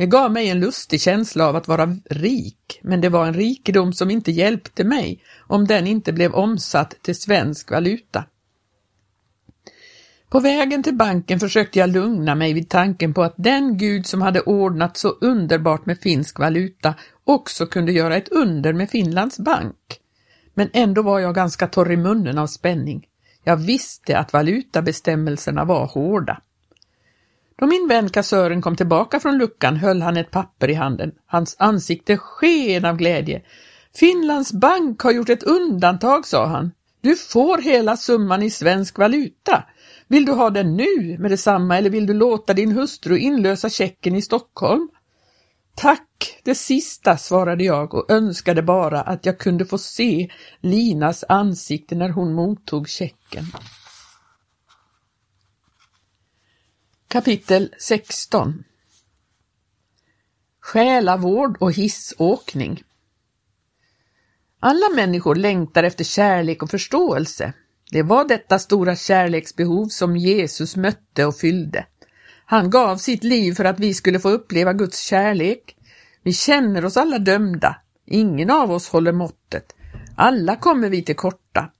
Det 0.00 0.06
gav 0.06 0.32
mig 0.32 0.48
en 0.48 0.60
lustig 0.60 1.00
känsla 1.00 1.48
av 1.48 1.56
att 1.56 1.68
vara 1.68 1.96
rik, 2.10 2.80
men 2.82 3.00
det 3.00 3.08
var 3.08 3.26
en 3.26 3.34
rikedom 3.34 3.92
som 3.92 4.10
inte 4.10 4.30
hjälpte 4.30 4.84
mig 4.84 5.22
om 5.46 5.66
den 5.66 5.86
inte 5.86 6.12
blev 6.12 6.34
omsatt 6.34 6.94
till 7.02 7.14
svensk 7.14 7.70
valuta. 7.70 8.24
På 10.28 10.40
vägen 10.40 10.82
till 10.82 10.96
banken 10.96 11.40
försökte 11.40 11.78
jag 11.78 11.90
lugna 11.90 12.34
mig 12.34 12.52
vid 12.52 12.68
tanken 12.68 13.14
på 13.14 13.22
att 13.22 13.34
den 13.36 13.78
gud 13.78 14.06
som 14.06 14.22
hade 14.22 14.40
ordnat 14.40 14.96
så 14.96 15.08
underbart 15.08 15.86
med 15.86 15.98
finsk 15.98 16.38
valuta 16.38 16.94
också 17.24 17.66
kunde 17.66 17.92
göra 17.92 18.16
ett 18.16 18.28
under 18.28 18.72
med 18.72 18.90
Finlands 18.90 19.38
bank. 19.38 20.00
Men 20.54 20.70
ändå 20.72 21.02
var 21.02 21.20
jag 21.20 21.34
ganska 21.34 21.66
torr 21.66 21.92
i 21.92 21.96
munnen 21.96 22.38
av 22.38 22.46
spänning. 22.46 23.06
Jag 23.44 23.56
visste 23.56 24.18
att 24.18 24.32
valutabestämmelserna 24.32 25.64
var 25.64 25.86
hårda. 25.86 26.40
Då 27.60 27.66
min 27.66 27.88
vän 27.88 28.08
kassören 28.08 28.62
kom 28.62 28.76
tillbaka 28.76 29.20
från 29.20 29.38
luckan 29.38 29.76
höll 29.76 30.02
han 30.02 30.16
ett 30.16 30.30
papper 30.30 30.70
i 30.70 30.74
handen. 30.74 31.12
Hans 31.26 31.56
ansikte 31.58 32.16
sken 32.16 32.84
av 32.84 32.96
glädje. 32.96 33.42
Finlands 33.94 34.52
bank 34.52 35.00
har 35.02 35.12
gjort 35.12 35.28
ett 35.28 35.42
undantag, 35.42 36.26
sa 36.26 36.46
han. 36.46 36.72
Du 37.00 37.16
får 37.16 37.58
hela 37.58 37.96
summan 37.96 38.42
i 38.42 38.50
svensk 38.50 38.98
valuta. 38.98 39.64
Vill 40.08 40.24
du 40.24 40.32
ha 40.32 40.50
den 40.50 40.76
nu 40.76 41.18
med 41.18 41.30
detsamma 41.30 41.78
eller 41.78 41.90
vill 41.90 42.06
du 42.06 42.14
låta 42.14 42.54
din 42.54 42.72
hustru 42.72 43.18
inlösa 43.18 43.70
checken 43.70 44.14
i 44.14 44.22
Stockholm? 44.22 44.88
Tack, 45.76 46.40
det 46.44 46.54
sista, 46.54 47.16
svarade 47.16 47.64
jag 47.64 47.94
och 47.94 48.10
önskade 48.10 48.62
bara 48.62 49.00
att 49.00 49.26
jag 49.26 49.38
kunde 49.38 49.64
få 49.64 49.78
se 49.78 50.28
Linas 50.60 51.24
ansikte 51.28 51.94
när 51.94 52.08
hon 52.08 52.34
mottog 52.34 52.88
checken. 52.88 53.44
Kapitel 57.12 57.74
16 57.78 58.64
Själavård 60.60 61.56
och 61.60 61.72
hissåkning 61.72 62.82
Alla 64.60 64.88
människor 64.94 65.34
längtar 65.34 65.82
efter 65.82 66.04
kärlek 66.04 66.62
och 66.62 66.70
förståelse. 66.70 67.52
Det 67.90 68.02
var 68.02 68.28
detta 68.28 68.58
stora 68.58 68.96
kärleksbehov 68.96 69.88
som 69.88 70.16
Jesus 70.16 70.76
mötte 70.76 71.24
och 71.24 71.36
fyllde. 71.36 71.86
Han 72.44 72.70
gav 72.70 72.96
sitt 72.96 73.24
liv 73.24 73.52
för 73.52 73.64
att 73.64 73.80
vi 73.80 73.94
skulle 73.94 74.20
få 74.20 74.30
uppleva 74.30 74.72
Guds 74.72 75.00
kärlek. 75.00 75.76
Vi 76.22 76.32
känner 76.32 76.84
oss 76.84 76.96
alla 76.96 77.18
dömda. 77.18 77.76
Ingen 78.06 78.50
av 78.50 78.70
oss 78.70 78.88
håller 78.88 79.12
måttet. 79.12 79.74
Alla 80.16 80.56
kommer 80.56 80.88
vi 80.88 81.02
till 81.02 81.16
korta. 81.16 81.70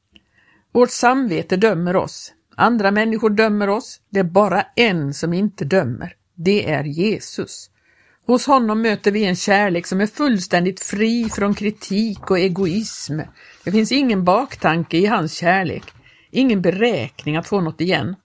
Vårt 0.73 0.91
samvete 0.91 1.57
dömer 1.57 1.97
oss. 1.97 2.33
Andra 2.57 2.91
människor 2.91 3.31
dömer 3.31 3.69
oss. 3.69 4.01
Det 4.11 4.21
är 4.21 4.25
bara 4.25 4.63
en 4.77 5.15
som 5.15 5.33
inte 5.33 5.65
dömer. 5.65 6.15
Det 6.35 6.71
är 6.71 6.85
Jesus. 6.85 7.71
Hos 8.27 8.47
honom 8.47 8.83
möter 8.83 9.11
vi 9.11 9.25
en 9.25 9.37
kärlek 9.37 9.87
som 9.87 10.01
är 10.01 10.07
fullständigt 10.07 10.81
fri 10.81 11.29
från 11.33 11.55
kritik 11.55 12.31
och 12.31 12.39
egoism. 12.39 13.21
Det 13.65 13.73
finns 13.73 13.93
ingen 13.93 14.25
baktanke 14.25 14.97
i 14.97 15.07
hans 15.07 15.35
kärlek, 15.35 15.85
ingen 16.31 16.63
beräkning 16.63 17.37
att 17.37 17.47
få 17.47 17.61
något 17.61 17.81
igen. 17.81 18.17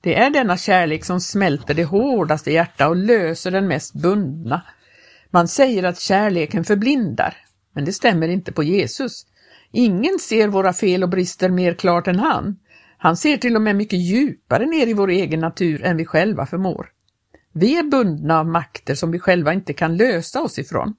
Det 0.00 0.14
är 0.14 0.30
denna 0.30 0.56
kärlek 0.56 1.04
som 1.04 1.20
smälter 1.20 1.74
det 1.74 1.84
hårdaste 1.84 2.52
hjärta 2.52 2.88
och 2.88 2.96
löser 2.96 3.50
den 3.50 3.68
mest 3.68 3.94
bundna. 3.94 4.62
Man 5.30 5.48
säger 5.48 5.82
att 5.82 6.00
kärleken 6.00 6.64
förblindar, 6.64 7.36
men 7.74 7.84
det 7.84 7.92
stämmer 7.92 8.28
inte 8.28 8.52
på 8.52 8.62
Jesus. 8.62 9.26
Ingen 9.72 10.18
ser 10.18 10.48
våra 10.48 10.72
fel 10.72 11.02
och 11.02 11.08
brister 11.08 11.48
mer 11.48 11.74
klart 11.74 12.06
än 12.06 12.18
han. 12.18 12.56
Han 13.02 13.16
ser 13.16 13.36
till 13.36 13.56
och 13.56 13.62
med 13.62 13.76
mycket 13.76 13.98
djupare 13.98 14.66
ner 14.66 14.86
i 14.86 14.92
vår 14.92 15.10
egen 15.10 15.40
natur 15.40 15.84
än 15.84 15.96
vi 15.96 16.04
själva 16.04 16.46
förmår. 16.46 16.88
Vi 17.52 17.78
är 17.78 17.82
bundna 17.82 18.38
av 18.38 18.46
makter 18.46 18.94
som 18.94 19.10
vi 19.10 19.18
själva 19.18 19.52
inte 19.52 19.72
kan 19.72 19.96
lösa 19.96 20.42
oss 20.42 20.58
ifrån. 20.58 20.94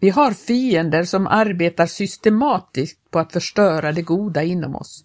Vi 0.00 0.10
har 0.10 0.30
fiender 0.30 1.04
som 1.04 1.26
arbetar 1.26 1.86
systematiskt 1.86 3.10
på 3.10 3.18
att 3.18 3.32
förstöra 3.32 3.92
det 3.92 4.02
goda 4.02 4.42
inom 4.42 4.76
oss. 4.76 5.04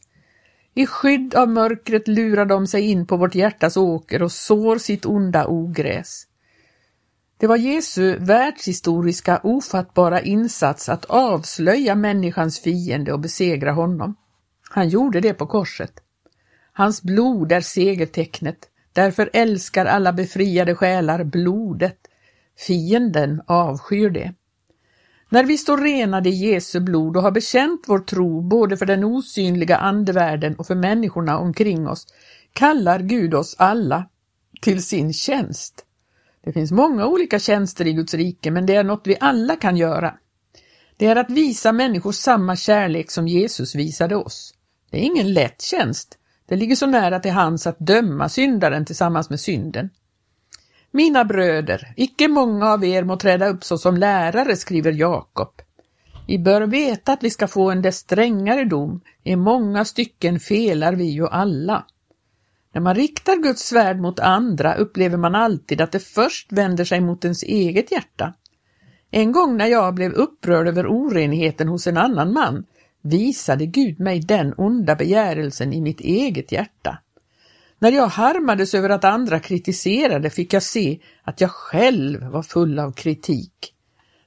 I 0.74 0.86
skydd 0.86 1.36
av 1.36 1.50
mörkret 1.50 2.08
lurar 2.08 2.46
de 2.46 2.68
sig 2.68 2.82
in 2.82 3.08
på 3.08 3.18
vårt 3.18 3.36
hjärtas 3.36 3.78
åker 3.78 4.24
och 4.24 4.32
sår 4.32 4.78
sitt 4.78 5.06
onda 5.06 5.48
ogräs. 5.48 6.24
Det 7.38 7.48
var 7.48 7.58
Jesu 7.58 8.18
världshistoriska 8.20 9.40
ofattbara 9.44 10.22
insats 10.22 10.90
att 10.90 11.06
avslöja 11.06 11.96
människans 11.96 12.60
fiende 12.60 13.14
och 13.14 13.20
besegra 13.20 13.72
honom. 13.72 14.16
Han 14.70 14.90
gjorde 14.90 15.22
det 15.22 15.34
på 15.34 15.48
korset. 15.48 16.02
Hans 16.78 17.04
blod 17.04 17.52
är 17.52 17.62
segertecknet, 17.62 18.58
därför 18.94 19.30
älskar 19.34 19.86
alla 19.86 20.14
befriade 20.14 20.76
själar 20.76 21.24
blodet. 21.24 21.98
Fienden 22.68 23.42
avskyr 23.48 24.10
det. 24.10 24.34
När 25.30 25.44
vi 25.44 25.58
står 25.58 25.78
renade 25.78 26.30
i 26.30 26.34
Jesu 26.34 26.80
blod 26.80 27.18
och 27.18 27.24
har 27.24 27.32
bekänt 27.32 27.84
vår 27.88 28.00
tro 28.00 28.42
både 28.42 28.78
för 28.78 28.86
den 28.86 29.04
osynliga 29.04 29.78
andevärlden 29.78 30.56
och 30.56 30.68
för 30.68 30.76
människorna 30.76 31.38
omkring 31.38 31.88
oss, 31.88 32.08
kallar 32.54 33.00
Gud 33.00 33.34
oss 33.34 33.56
alla 33.60 34.10
till 34.62 34.84
sin 34.84 35.14
tjänst. 35.14 35.86
Det 36.44 36.54
finns 36.54 36.72
många 36.72 37.08
olika 37.08 37.40
tjänster 37.40 37.88
i 37.88 37.94
Guds 37.94 38.14
rike, 38.14 38.52
men 38.52 38.66
det 38.66 38.76
är 38.76 38.84
något 38.84 39.08
vi 39.08 39.18
alla 39.20 39.56
kan 39.56 39.78
göra. 39.78 40.14
Det 40.98 41.06
är 41.06 41.16
att 41.16 41.30
visa 41.30 41.72
människor 41.72 42.12
samma 42.12 42.56
kärlek 42.56 43.12
som 43.12 43.28
Jesus 43.28 43.76
visade 43.76 44.16
oss. 44.16 44.54
Det 44.92 44.98
är 44.98 45.02
ingen 45.02 45.34
lätt 45.34 45.62
tjänst. 45.62 46.18
Det 46.48 46.56
ligger 46.56 46.76
så 46.76 46.86
nära 46.86 47.20
till 47.20 47.32
hands 47.32 47.68
att 47.68 47.80
döma 47.80 48.30
syndaren 48.30 48.86
tillsammans 48.86 49.30
med 49.30 49.40
synden. 49.40 49.90
Mina 50.92 51.26
bröder, 51.26 51.94
icke 51.96 52.28
många 52.28 52.70
av 52.70 52.86
er 52.86 53.04
må 53.04 53.18
träda 53.18 53.48
upp 53.48 53.64
såsom 53.64 53.98
lärare, 53.98 54.56
skriver 54.56 54.92
Jakob. 54.92 55.62
Vi 56.28 56.40
bör 56.40 56.62
veta 56.62 57.14
att 57.14 57.24
vi 57.24 57.30
ska 57.30 57.48
få 57.48 57.72
en 57.72 57.82
dess 57.82 57.98
strängare 57.98 58.66
dom, 58.66 59.02
i 59.24 59.36
många 59.36 59.86
stycken 59.86 60.40
felar 60.40 60.94
vi 60.94 61.04
ju 61.04 61.28
alla. 61.28 61.86
När 62.74 62.82
man 62.82 62.96
riktar 62.96 63.36
Guds 63.36 63.62
svärd 63.62 64.00
mot 64.00 64.20
andra 64.20 64.76
upplever 64.76 65.18
man 65.18 65.36
alltid 65.36 65.82
att 65.82 65.92
det 65.92 66.00
först 66.00 66.52
vänder 66.52 66.86
sig 66.86 67.02
mot 67.02 67.26
ens 67.26 67.44
eget 67.44 67.92
hjärta. 67.92 68.34
En 69.12 69.32
gång 69.32 69.58
när 69.58 69.68
jag 69.68 69.94
blev 69.94 70.12
upprörd 70.12 70.68
över 70.68 70.88
orenheten 70.88 71.68
hos 71.68 71.88
en 71.88 71.98
annan 71.98 72.34
man 72.34 72.66
visade 73.06 73.66
Gud 73.66 74.00
mig 74.00 74.20
den 74.20 74.54
onda 74.58 74.96
begärelsen 74.96 75.74
i 75.74 75.82
mitt 75.82 76.02
eget 76.02 76.52
hjärta. 76.52 76.98
När 77.80 77.92
jag 77.92 78.08
harmades 78.08 78.74
över 78.74 78.90
att 78.90 79.04
andra 79.04 79.40
kritiserade 79.40 80.30
fick 80.30 80.54
jag 80.54 80.64
se 80.64 81.00
att 81.24 81.42
jag 81.42 81.52
själv 81.52 82.24
var 82.24 82.44
full 82.44 82.80
av 82.80 82.92
kritik. 82.92 83.74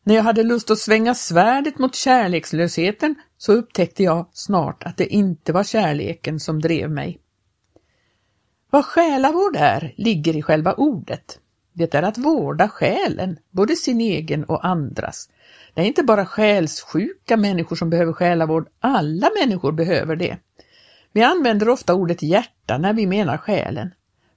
När 0.03 0.15
jag 0.15 0.23
hade 0.23 0.43
lust 0.43 0.71
att 0.71 0.79
svänga 0.79 1.15
svärdet 1.15 1.79
mot 1.79 1.95
kärlekslösheten 1.95 3.15
så 3.39 3.53
upptäckte 3.53 4.03
jag 4.03 4.29
snart 4.33 4.83
att 4.83 4.97
det 4.97 5.07
inte 5.07 5.53
var 5.53 5.65
kärleken 5.65 6.41
som 6.41 6.61
drev 6.61 6.91
mig. 6.91 7.19
Vad 8.71 8.85
själavård 8.85 9.57
är 9.57 9.95
ligger 9.97 10.37
i 10.37 10.43
själva 10.43 10.75
ordet. 10.75 11.39
Det 11.79 11.95
är 11.95 12.03
att 12.03 12.19
vårda 12.19 12.69
själen, 12.69 13.39
både 13.51 13.77
sin 13.77 14.01
egen 14.01 14.45
och 14.45 14.67
andras. 14.67 15.29
Det 15.75 15.81
är 15.81 15.85
inte 15.85 16.03
bara 16.03 16.27
själssjuka 16.27 17.37
människor 17.37 17.77
som 17.77 17.91
behöver 17.91 18.13
själavård, 18.13 18.69
alla 18.81 19.31
människor 19.41 19.73
behöver 19.73 20.17
det. 20.17 20.39
Vi 21.13 21.23
använder 21.23 21.69
ofta 21.69 21.95
ordet 21.95 22.23
hjärta 22.23 22.79
när 22.79 22.93
vi 22.93 23.07
menar 23.07 23.37
själen. 23.37 23.91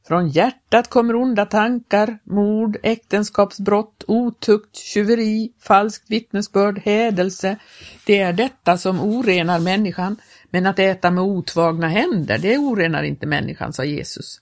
Från 0.08 0.30
hjärtat 0.30 0.88
kommer 0.88 1.16
onda 1.16 1.46
tankar, 1.46 2.20
mord, 2.24 2.78
äktenskapsbrott, 2.84 4.04
otukt, 4.08 4.76
tjuveri, 4.76 5.52
falskt 5.60 6.10
vittnesbörd, 6.10 6.80
hädelse. 6.80 7.58
Det 8.06 8.20
är 8.20 8.34
detta 8.34 8.78
som 8.78 9.02
orenar 9.02 9.60
människan, 9.60 10.18
men 10.50 10.66
att 10.66 10.80
äta 10.80 11.12
med 11.12 11.24
otvagna 11.24 11.88
händer, 11.88 12.38
det 12.38 12.58
orenar 12.58 13.04
inte 13.04 13.26
människan, 13.26 13.74
sa 13.74 13.84
Jesus. 13.84 14.42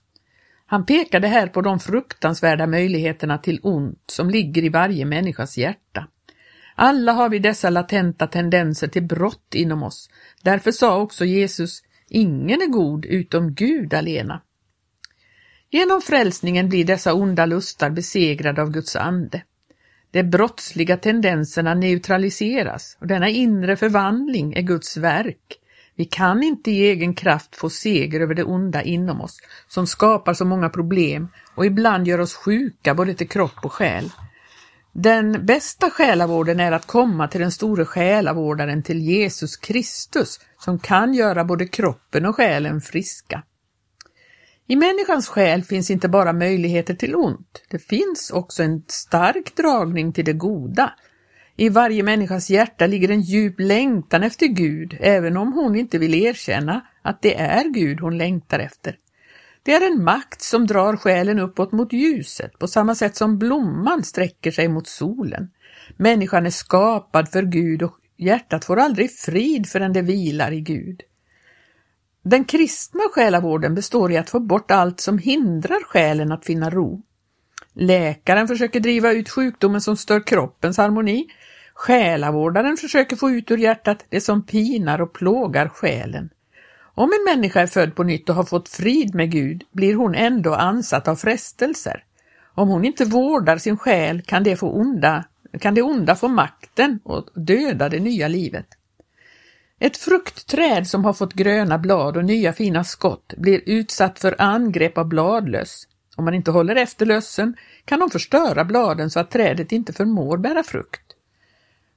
Han 0.70 0.86
pekade 0.86 1.28
här 1.28 1.46
på 1.46 1.60
de 1.60 1.80
fruktansvärda 1.80 2.66
möjligheterna 2.66 3.38
till 3.38 3.60
ont 3.62 4.04
som 4.06 4.30
ligger 4.30 4.64
i 4.64 4.68
varje 4.68 5.04
människas 5.04 5.58
hjärta. 5.58 6.06
Alla 6.74 7.12
har 7.12 7.28
vi 7.28 7.38
dessa 7.38 7.70
latenta 7.70 8.26
tendenser 8.26 8.88
till 8.88 9.02
brott 9.02 9.54
inom 9.54 9.82
oss. 9.82 10.10
Därför 10.42 10.72
sa 10.72 11.00
också 11.00 11.24
Jesus, 11.24 11.82
ingen 12.08 12.62
är 12.62 12.66
god 12.66 13.06
utom 13.06 13.54
Gud 13.54 13.94
alena. 13.94 14.42
Genom 15.70 16.02
frälsningen 16.02 16.68
blir 16.68 16.84
dessa 16.84 17.14
onda 17.14 17.46
lustar 17.46 17.90
besegrade 17.90 18.62
av 18.62 18.70
Guds 18.70 18.96
ande. 18.96 19.42
De 20.10 20.22
brottsliga 20.22 20.96
tendenserna 20.96 21.74
neutraliseras 21.74 22.96
och 23.00 23.06
denna 23.06 23.28
inre 23.28 23.76
förvandling 23.76 24.52
är 24.52 24.62
Guds 24.62 24.96
verk. 24.96 25.59
Vi 26.00 26.06
kan 26.06 26.42
inte 26.42 26.70
i 26.70 26.88
egen 26.88 27.14
kraft 27.14 27.56
få 27.56 27.70
seger 27.70 28.20
över 28.20 28.34
det 28.34 28.44
onda 28.44 28.82
inom 28.82 29.20
oss, 29.20 29.38
som 29.68 29.86
skapar 29.86 30.34
så 30.34 30.44
många 30.44 30.68
problem 30.68 31.28
och 31.54 31.66
ibland 31.66 32.08
gör 32.08 32.20
oss 32.20 32.34
sjuka 32.34 32.94
både 32.94 33.14
till 33.14 33.28
kropp 33.28 33.64
och 33.64 33.72
själ. 33.72 34.10
Den 34.92 35.46
bästa 35.46 35.90
själavården 35.90 36.60
är 36.60 36.72
att 36.72 36.86
komma 36.86 37.28
till 37.28 37.40
den 37.40 37.52
store 37.52 37.84
själavårdaren, 37.84 38.82
till 38.82 38.98
Jesus 38.98 39.56
Kristus, 39.56 40.40
som 40.58 40.78
kan 40.78 41.14
göra 41.14 41.44
både 41.44 41.66
kroppen 41.66 42.26
och 42.26 42.36
själen 42.36 42.80
friska. 42.80 43.42
I 44.66 44.76
människans 44.76 45.28
själ 45.28 45.62
finns 45.62 45.90
inte 45.90 46.08
bara 46.08 46.32
möjligheter 46.32 46.94
till 46.94 47.14
ont, 47.14 47.62
det 47.70 47.78
finns 47.78 48.30
också 48.30 48.62
en 48.62 48.82
stark 48.88 49.56
dragning 49.56 50.12
till 50.12 50.24
det 50.24 50.32
goda. 50.32 50.92
I 51.60 51.68
varje 51.68 52.02
människas 52.02 52.50
hjärta 52.50 52.86
ligger 52.86 53.10
en 53.10 53.20
djup 53.20 53.54
längtan 53.58 54.22
efter 54.22 54.46
Gud, 54.46 54.96
även 55.00 55.36
om 55.36 55.52
hon 55.52 55.76
inte 55.76 55.98
vill 55.98 56.14
erkänna 56.14 56.86
att 57.02 57.22
det 57.22 57.40
är 57.40 57.64
Gud 57.64 58.00
hon 58.00 58.18
längtar 58.18 58.58
efter. 58.58 58.96
Det 59.62 59.74
är 59.74 59.92
en 59.92 60.04
makt 60.04 60.42
som 60.42 60.66
drar 60.66 60.96
själen 60.96 61.38
uppåt 61.38 61.72
mot 61.72 61.92
ljuset, 61.92 62.58
på 62.58 62.68
samma 62.68 62.94
sätt 62.94 63.16
som 63.16 63.38
blomman 63.38 64.04
sträcker 64.04 64.50
sig 64.50 64.68
mot 64.68 64.86
solen. 64.88 65.50
Människan 65.96 66.46
är 66.46 66.50
skapad 66.50 67.28
för 67.28 67.42
Gud 67.42 67.82
och 67.82 67.96
hjärtat 68.16 68.64
får 68.64 68.76
aldrig 68.76 69.10
frid 69.10 69.68
förrän 69.68 69.92
det 69.92 70.02
vilar 70.02 70.52
i 70.52 70.60
Gud. 70.60 71.02
Den 72.22 72.44
kristna 72.44 73.00
själavården 73.14 73.74
består 73.74 74.12
i 74.12 74.16
att 74.16 74.30
få 74.30 74.40
bort 74.40 74.70
allt 74.70 75.00
som 75.00 75.18
hindrar 75.18 75.84
själen 75.84 76.32
att 76.32 76.44
finna 76.44 76.70
ro. 76.70 77.02
Läkaren 77.72 78.48
försöker 78.48 78.80
driva 78.80 79.12
ut 79.12 79.28
sjukdomen 79.28 79.80
som 79.80 79.96
stör 79.96 80.26
kroppens 80.26 80.78
harmoni. 80.78 81.26
Själavårdaren 81.80 82.76
försöker 82.76 83.16
få 83.16 83.30
ut 83.30 83.50
ur 83.50 83.56
hjärtat 83.56 84.06
det 84.08 84.20
som 84.20 84.42
pinar 84.42 85.00
och 85.00 85.12
plågar 85.12 85.68
själen. 85.68 86.30
Om 86.94 87.10
en 87.12 87.34
människa 87.34 87.60
är 87.60 87.66
född 87.66 87.94
på 87.94 88.02
nytt 88.02 88.28
och 88.28 88.34
har 88.34 88.44
fått 88.44 88.68
frid 88.68 89.14
med 89.14 89.30
Gud 89.30 89.64
blir 89.72 89.94
hon 89.94 90.14
ändå 90.14 90.54
ansatt 90.54 91.08
av 91.08 91.16
frestelser. 91.16 92.04
Om 92.54 92.68
hon 92.68 92.84
inte 92.84 93.04
vårdar 93.04 93.58
sin 93.58 93.76
själ 93.76 94.22
kan 94.22 94.42
det, 94.42 94.56
få 94.56 94.72
onda, 94.72 95.24
kan 95.60 95.74
det 95.74 95.82
onda 95.82 96.16
få 96.16 96.28
makten 96.28 97.00
och 97.04 97.28
döda 97.34 97.88
det 97.88 98.00
nya 98.00 98.28
livet. 98.28 98.66
Ett 99.78 99.96
fruktträd 99.96 100.86
som 100.86 101.04
har 101.04 101.12
fått 101.12 101.32
gröna 101.32 101.78
blad 101.78 102.16
och 102.16 102.24
nya 102.24 102.52
fina 102.52 102.84
skott 102.84 103.34
blir 103.36 103.60
utsatt 103.66 104.18
för 104.18 104.34
angrepp 104.38 104.98
av 104.98 105.08
bladlöss. 105.08 105.88
Om 106.16 106.24
man 106.24 106.34
inte 106.34 106.50
håller 106.50 106.76
efter 106.76 107.06
lössen 107.06 107.56
kan 107.84 108.00
de 108.00 108.10
förstöra 108.10 108.64
bladen 108.64 109.10
så 109.10 109.20
att 109.20 109.30
trädet 109.30 109.72
inte 109.72 109.92
förmår 109.92 110.38
bära 110.38 110.62
frukt. 110.62 111.09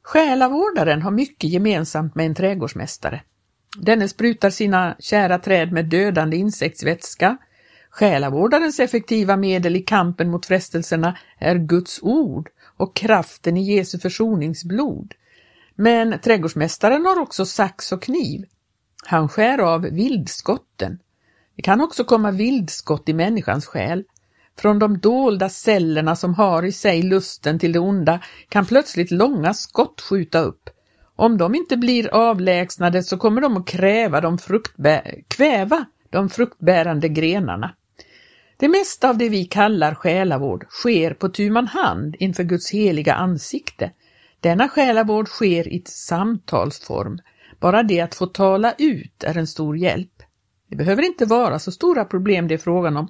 Själavårdaren 0.03 1.01
har 1.01 1.11
mycket 1.11 1.49
gemensamt 1.49 2.15
med 2.15 2.25
en 2.25 2.35
trädgårdsmästare. 2.35 3.21
Denne 3.77 4.07
sprutar 4.07 4.49
sina 4.49 4.95
kära 4.99 5.39
träd 5.39 5.71
med 5.71 5.85
dödande 5.85 6.37
insektsvätska. 6.37 7.37
Själavårdarens 7.89 8.79
effektiva 8.79 9.37
medel 9.37 9.75
i 9.75 9.81
kampen 9.81 10.31
mot 10.31 10.45
frestelserna 10.45 11.17
är 11.37 11.55
Guds 11.55 11.99
ord 12.01 12.49
och 12.77 12.95
kraften 12.95 13.57
i 13.57 13.75
Jesu 13.75 13.99
försoningsblod. 13.99 15.13
Men 15.75 16.19
trädgårdsmästaren 16.19 17.05
har 17.05 17.19
också 17.19 17.45
sax 17.45 17.91
och 17.91 18.03
kniv. 18.03 18.45
Han 19.05 19.29
skär 19.29 19.57
av 19.57 19.81
vildskotten. 19.81 20.99
Det 21.55 21.61
kan 21.61 21.81
också 21.81 22.03
komma 22.03 22.31
vildskott 22.31 23.09
i 23.09 23.13
människans 23.13 23.65
själ. 23.65 24.03
Från 24.59 24.79
de 24.79 24.97
dolda 24.97 25.49
cellerna 25.49 26.15
som 26.15 26.33
har 26.33 26.63
i 26.63 26.71
sig 26.71 27.01
lusten 27.01 27.59
till 27.59 27.71
det 27.71 27.79
onda 27.79 28.19
kan 28.49 28.65
plötsligt 28.65 29.11
långa 29.11 29.53
skott 29.53 30.01
skjuta 30.01 30.39
upp. 30.39 30.69
Om 31.15 31.37
de 31.37 31.55
inte 31.55 31.77
blir 31.77 32.13
avlägsnade 32.13 33.03
så 33.03 33.17
kommer 33.17 33.41
de 33.41 33.57
att 33.57 33.67
kräva 33.67 34.21
de 34.21 34.37
kväva 35.27 35.85
de 36.09 36.29
fruktbärande 36.29 37.09
grenarna. 37.09 37.73
Det 38.57 38.67
mesta 38.67 39.09
av 39.09 39.17
det 39.17 39.29
vi 39.29 39.45
kallar 39.45 39.93
själavård 39.93 40.65
sker 40.69 41.13
på 41.13 41.29
tu 41.29 41.49
man 41.49 41.67
hand 41.67 42.15
inför 42.19 42.43
Guds 42.43 42.71
heliga 42.71 43.13
ansikte. 43.13 43.91
Denna 44.39 44.69
själavård 44.69 45.27
sker 45.27 45.67
i 45.67 45.83
samtalsform. 45.85 47.19
Bara 47.59 47.83
det 47.83 48.01
att 48.01 48.15
få 48.15 48.27
tala 48.27 48.73
ut 48.77 49.23
är 49.23 49.37
en 49.37 49.47
stor 49.47 49.77
hjälp. 49.77 50.23
Det 50.69 50.75
behöver 50.75 51.03
inte 51.03 51.25
vara 51.25 51.59
så 51.59 51.71
stora 51.71 52.05
problem 52.05 52.47
det 52.47 52.53
är 52.53 52.57
frågan 52.57 52.97
om. 52.97 53.07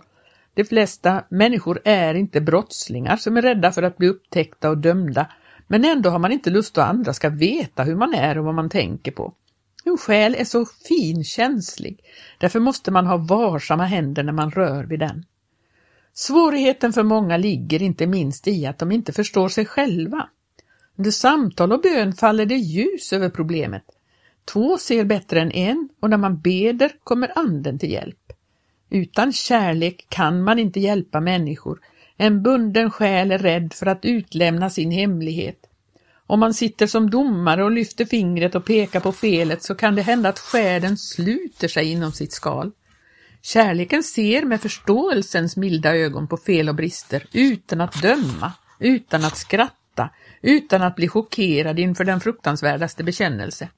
De 0.54 0.64
flesta 0.64 1.24
människor 1.30 1.82
är 1.84 2.14
inte 2.14 2.42
brottslingar 2.42 3.18
som 3.18 3.38
är 3.38 3.42
rädda 3.42 3.72
för 3.72 3.84
att 3.84 3.98
bli 3.98 4.08
upptäckta 4.08 4.70
och 4.70 4.78
dömda 4.78 5.28
men 5.68 5.86
ändå 5.86 6.10
har 6.10 6.20
man 6.20 6.32
inte 6.32 6.50
lust 6.50 6.78
att 6.78 6.90
andra 6.90 7.14
ska 7.14 7.30
veta 7.30 7.84
hur 7.84 7.96
man 7.96 8.14
är 8.14 8.38
och 8.38 8.46
vad 8.46 8.56
man 8.56 8.70
tänker 8.70 9.12
på. 9.12 9.34
En 9.86 9.98
själ 9.98 10.36
är 10.36 10.44
så 10.46 10.66
finkänslig, 10.66 12.00
därför 12.38 12.60
måste 12.60 12.92
man 12.92 13.08
ha 13.08 13.18
varsamma 13.18 13.86
händer 13.86 14.24
när 14.24 14.34
man 14.34 14.52
rör 14.52 14.84
vid 14.84 15.00
den. 15.00 15.26
Svårigheten 16.14 16.94
för 16.94 17.04
många 17.04 17.38
ligger 17.38 17.82
inte 17.82 18.08
minst 18.08 18.48
i 18.48 18.66
att 18.66 18.80
de 18.80 18.92
inte 18.92 19.14
förstår 19.14 19.50
sig 19.50 19.66
själva. 19.66 20.30
Under 20.98 21.12
samtal 21.12 21.72
och 21.72 21.82
bön 21.82 22.14
faller 22.14 22.46
det 22.46 22.56
ljus 22.56 23.14
över 23.14 23.30
problemet. 23.30 23.84
Två 24.46 24.78
ser 24.78 25.06
bättre 25.06 25.42
än 25.42 25.52
en 25.52 25.90
och 26.00 26.10
när 26.10 26.18
man 26.18 26.40
beder 26.40 26.92
kommer 27.04 27.38
anden 27.38 27.80
till 27.80 27.92
hjälp. 27.92 28.34
Utan 28.94 29.34
kärlek 29.34 30.06
kan 30.10 30.44
man 30.44 30.60
inte 30.60 30.80
hjälpa 30.80 31.20
människor 31.20 31.80
en 32.18 32.44
bunden 32.44 32.92
själ 32.92 33.32
är 33.32 33.38
rädd 33.38 33.74
för 33.74 33.86
att 33.86 34.06
utlämna 34.06 34.70
sin 34.70 34.92
hemlighet. 34.92 35.60
Om 36.28 36.40
man 36.40 36.54
sitter 36.54 36.88
som 36.88 37.10
domare 37.10 37.64
och 37.64 37.72
lyfter 37.72 38.06
fingret 38.06 38.56
och 38.56 38.66
pekar 38.66 39.00
på 39.00 39.12
felet 39.12 39.64
så 39.64 39.76
kan 39.76 39.96
det 39.96 40.02
hända 40.02 40.30
att 40.30 40.40
själen 40.40 40.98
sluter 40.98 41.68
sig 41.68 41.92
inom 41.92 42.12
sitt 42.12 42.34
skal. 42.34 42.72
Kärleken 43.42 44.04
ser 44.04 44.46
med 44.46 44.62
förståelsens 44.62 45.58
milda 45.58 45.96
ögon 45.96 46.28
på 46.28 46.38
fel 46.38 46.70
och 46.70 46.76
brister 46.76 47.26
utan 47.34 47.82
att 47.82 48.02
döma, 48.02 48.54
utan 48.80 49.26
att 49.26 49.38
skratta, 49.38 50.10
utan 50.42 50.82
att 50.82 50.96
bli 50.96 51.08
chockerad 51.08 51.80
inför 51.80 52.04
den 52.04 52.20
fruktansvärdaste 52.20 53.04
bekännelse. 53.04 53.70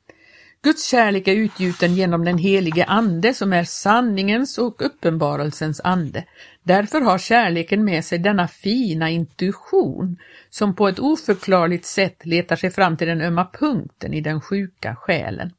Guds 0.65 0.85
kärlek 0.85 1.27
är 1.27 1.35
utgjuten 1.35 1.95
genom 1.95 2.25
den 2.25 2.37
helige 2.37 2.85
Ande 2.85 3.33
som 3.33 3.53
är 3.53 3.63
sanningens 3.63 4.57
och 4.57 4.81
uppenbarelsens 4.85 5.81
ande. 5.83 6.25
Därför 6.63 7.01
har 7.01 7.17
kärleken 7.17 7.85
med 7.85 8.05
sig 8.05 8.19
denna 8.19 8.47
fina 8.47 9.09
intuition 9.09 10.17
som 10.49 10.75
på 10.75 10.87
ett 10.87 10.99
oförklarligt 10.99 11.85
sätt 11.85 12.25
letar 12.25 12.55
sig 12.55 12.71
fram 12.71 12.97
till 12.97 13.07
den 13.07 13.21
ömma 13.21 13.47
punkten 13.53 14.13
i 14.13 14.21
den 14.21 14.41
sjuka 14.41 14.95
själen. 14.95 15.51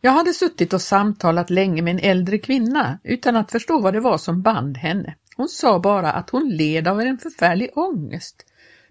Jag 0.00 0.12
hade 0.12 0.32
suttit 0.32 0.72
och 0.72 0.82
samtalat 0.82 1.50
länge 1.50 1.82
med 1.82 1.90
en 1.90 2.10
äldre 2.10 2.38
kvinna 2.38 2.98
utan 3.04 3.36
att 3.36 3.50
förstå 3.50 3.80
vad 3.80 3.94
det 3.94 4.00
var 4.00 4.18
som 4.18 4.42
band 4.42 4.76
henne. 4.76 5.14
Hon 5.36 5.48
sa 5.48 5.78
bara 5.78 6.12
att 6.12 6.30
hon 6.30 6.48
led 6.48 6.88
av 6.88 7.00
en 7.00 7.18
förfärlig 7.18 7.70
ångest. 7.78 8.46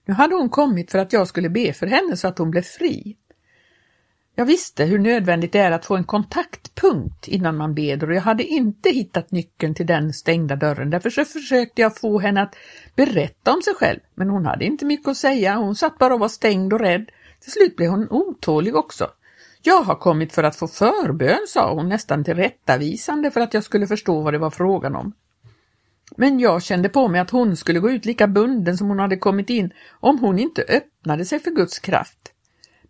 Nu 0.05 0.13
hade 0.13 0.35
hon 0.35 0.49
kommit 0.49 0.91
för 0.91 0.99
att 0.99 1.13
jag 1.13 1.27
skulle 1.27 1.49
be 1.49 1.73
för 1.73 1.87
henne 1.87 2.17
så 2.17 2.27
att 2.27 2.37
hon 2.37 2.51
blev 2.51 2.63
fri. 2.63 3.17
Jag 4.39 4.45
visste 4.45 4.85
hur 4.85 4.99
nödvändigt 4.99 5.51
det 5.51 5.59
är 5.59 5.71
att 5.71 5.85
få 5.85 5.95
en 5.95 6.03
kontaktpunkt 6.03 7.27
innan 7.27 7.57
man 7.57 7.73
beder 7.73 8.09
och 8.09 8.15
jag 8.15 8.21
hade 8.21 8.43
inte 8.43 8.89
hittat 8.89 9.31
nyckeln 9.31 9.75
till 9.75 9.85
den 9.85 10.13
stängda 10.13 10.55
dörren. 10.55 10.89
Därför 10.89 11.09
så 11.09 11.25
försökte 11.25 11.81
jag 11.81 11.97
få 11.97 12.19
henne 12.19 12.41
att 12.41 12.55
berätta 12.95 13.53
om 13.53 13.61
sig 13.61 13.73
själv, 13.73 13.99
men 14.15 14.29
hon 14.29 14.45
hade 14.45 14.65
inte 14.65 14.85
mycket 14.85 15.07
att 15.07 15.17
säga. 15.17 15.55
Hon 15.55 15.75
satt 15.75 15.97
bara 15.97 16.13
och 16.13 16.19
var 16.19 16.27
stängd 16.27 16.73
och 16.73 16.79
rädd. 16.79 17.09
Till 17.39 17.51
slut 17.51 17.75
blev 17.75 17.89
hon 17.89 18.07
otålig 18.09 18.75
också. 18.75 19.07
Jag 19.61 19.81
har 19.81 19.95
kommit 19.95 20.33
för 20.33 20.43
att 20.43 20.55
få 20.55 20.67
förbön, 20.67 21.45
sa 21.47 21.73
hon 21.73 21.89
nästan 21.89 22.23
tillrättavisande 22.23 23.31
för 23.31 23.41
att 23.41 23.53
jag 23.53 23.63
skulle 23.63 23.87
förstå 23.87 24.21
vad 24.21 24.33
det 24.33 24.39
var 24.39 24.49
frågan 24.49 24.95
om. 24.95 25.13
Men 26.17 26.39
jag 26.39 26.63
kände 26.63 26.89
på 26.89 27.07
mig 27.07 27.21
att 27.21 27.29
hon 27.29 27.55
skulle 27.55 27.79
gå 27.79 27.89
ut 27.89 28.05
lika 28.05 28.27
bunden 28.27 28.77
som 28.77 28.87
hon 28.87 28.99
hade 28.99 29.17
kommit 29.17 29.49
in 29.49 29.73
om 29.99 30.19
hon 30.19 30.39
inte 30.39 30.61
öppnade 30.61 31.25
sig 31.25 31.39
för 31.39 31.51
Guds 31.51 31.79
kraft. 31.79 32.33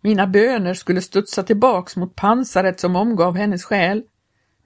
Mina 0.00 0.26
böner 0.26 0.74
skulle 0.74 1.02
studsa 1.02 1.42
tillbaks 1.42 1.96
mot 1.96 2.16
pansaret 2.16 2.80
som 2.80 2.96
omgav 2.96 3.36
hennes 3.36 3.64
själ. 3.64 4.02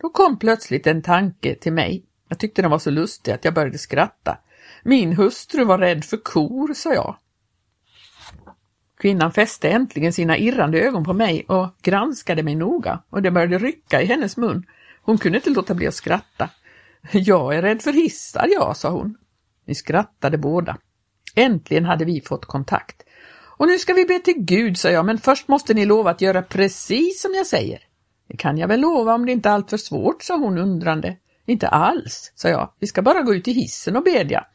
Då 0.01 0.11
kom 0.11 0.38
plötsligt 0.38 0.87
en 0.87 1.03
tanke 1.03 1.55
till 1.55 1.73
mig. 1.73 2.05
Jag 2.29 2.38
tyckte 2.38 2.62
den 2.62 2.71
var 2.71 2.79
så 2.79 2.90
lustig 2.90 3.33
att 3.33 3.45
jag 3.45 3.55
började 3.55 3.79
skratta. 3.79 4.38
Min 4.83 5.12
hustru 5.12 5.64
var 5.64 5.79
rädd 5.79 6.05
för 6.05 6.16
kor, 6.16 6.75
sa 6.75 6.95
jag. 6.95 7.16
Kvinnan 8.99 9.33
fäste 9.33 9.71
äntligen 9.71 10.12
sina 10.12 10.38
irrande 10.38 10.81
ögon 10.81 11.05
på 11.05 11.12
mig 11.12 11.45
och 11.49 11.68
granskade 11.83 12.42
mig 12.42 12.55
noga 12.55 13.03
och 13.11 13.23
det 13.23 13.31
började 13.31 13.59
rycka 13.59 14.03
i 14.03 14.07
hennes 14.07 14.37
mun. 14.37 14.66
Hon 15.03 15.18
kunde 15.18 15.38
inte 15.38 15.51
låta 15.51 15.75
bli 15.75 15.87
att 15.87 15.95
skratta. 15.95 16.51
Jag 17.12 17.57
är 17.57 17.62
rädd 17.62 17.83
för 17.83 17.92
hissar, 17.92 18.49
ja, 18.53 18.75
sa 18.75 18.90
hon. 18.90 19.16
Vi 19.64 19.75
skrattade 19.75 20.38
båda. 20.38 20.77
Äntligen 21.35 21.85
hade 21.85 22.05
vi 22.05 22.21
fått 22.21 22.45
kontakt. 22.45 23.03
Och 23.62 23.68
nu 23.68 23.79
ska 23.79 23.94
vi 23.94 24.05
be 24.05 24.18
till 24.18 24.35
Gud, 24.38 24.79
sa 24.79 24.90
jag, 24.90 25.07
men 25.07 25.18
först 25.18 25.48
måste 25.48 25.75
ni 25.75 25.85
lova 25.85 26.11
att 26.11 26.20
göra 26.20 26.42
precis 26.42 27.22
som 27.22 27.35
jag 27.35 27.46
säger. 27.46 27.79
Det 28.29 28.37
kan 28.37 28.59
jag 28.59 28.68
väl 28.68 28.81
lova 28.81 29.14
om 29.14 29.27
det 29.27 29.33
inte 29.33 29.48
är 29.48 29.53
alltför 29.53 29.77
svårt, 29.77 30.22
sa 30.22 30.37
hon 30.37 30.59
undrande. 30.59 31.16
Inte 31.46 31.68
alls, 31.68 32.33
sa 32.35 32.48
jag. 32.48 32.72
Vi 32.79 32.87
ska 32.87 33.03
bara 33.03 33.22
gå 33.22 33.35
ut 33.35 33.48
i 33.48 33.53
hissen 33.53 33.96
och 33.96 34.03
bedja. 34.03 34.46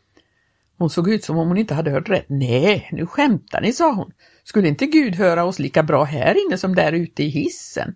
Hon 0.77 0.89
såg 0.89 1.09
ut 1.09 1.23
som 1.23 1.37
om 1.37 1.47
hon 1.47 1.57
inte 1.57 1.73
hade 1.73 1.91
hört 1.91 2.09
rätt. 2.09 2.25
Nej, 2.29 2.89
nu 2.91 3.05
skämtar 3.05 3.61
ni, 3.61 3.73
sa 3.73 3.93
hon. 3.93 4.11
Skulle 4.43 4.67
inte 4.67 4.85
Gud 4.85 5.15
höra 5.15 5.43
oss 5.45 5.59
lika 5.59 5.83
bra 5.83 6.03
här 6.03 6.45
inne 6.45 6.57
som 6.57 6.75
där 6.75 6.91
ute 6.91 7.23
i 7.23 7.27
hissen? 7.27 7.95